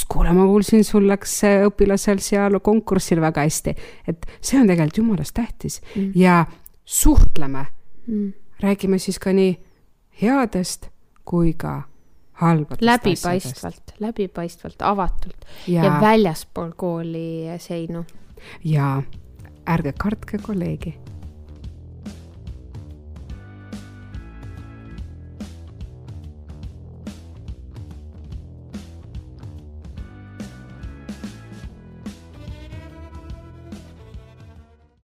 kuule, 0.07 0.31
ma 0.31 0.45
kuulsin, 0.47 0.85
sul 0.87 1.07
läks 1.09 1.33
see 1.41 1.57
õpilasel 1.67 2.21
seal 2.23 2.59
konkursil 2.63 3.19
väga 3.19 3.43
hästi, 3.43 3.73
et 4.07 4.27
see 4.39 4.59
on 4.61 4.69
tegelikult 4.69 5.01
jumalast 5.01 5.35
tähtis 5.35 5.81
mm. 5.95 6.13
ja 6.15 6.45
suhtleme 6.85 7.65
mm.. 8.07 8.29
räägime 8.63 8.99
siis 9.03 9.19
ka 9.19 9.33
nii 9.35 9.57
headest 10.21 10.87
kui 11.27 11.53
ka 11.59 11.81
halbadest 12.41 12.81
läbipaistvalt, 12.81 13.95
läbipaistvalt, 13.99 14.81
avatult 14.81 15.45
ja, 15.67 15.83
ja, 15.83 15.83
ja 15.85 16.01
väljaspool 16.01 16.71
kooli 16.75 17.47
seinu. 17.59 18.05
ja 18.63 19.03
ärge 19.67 19.93
kartke 19.97 20.37
kolleegi 20.37 20.97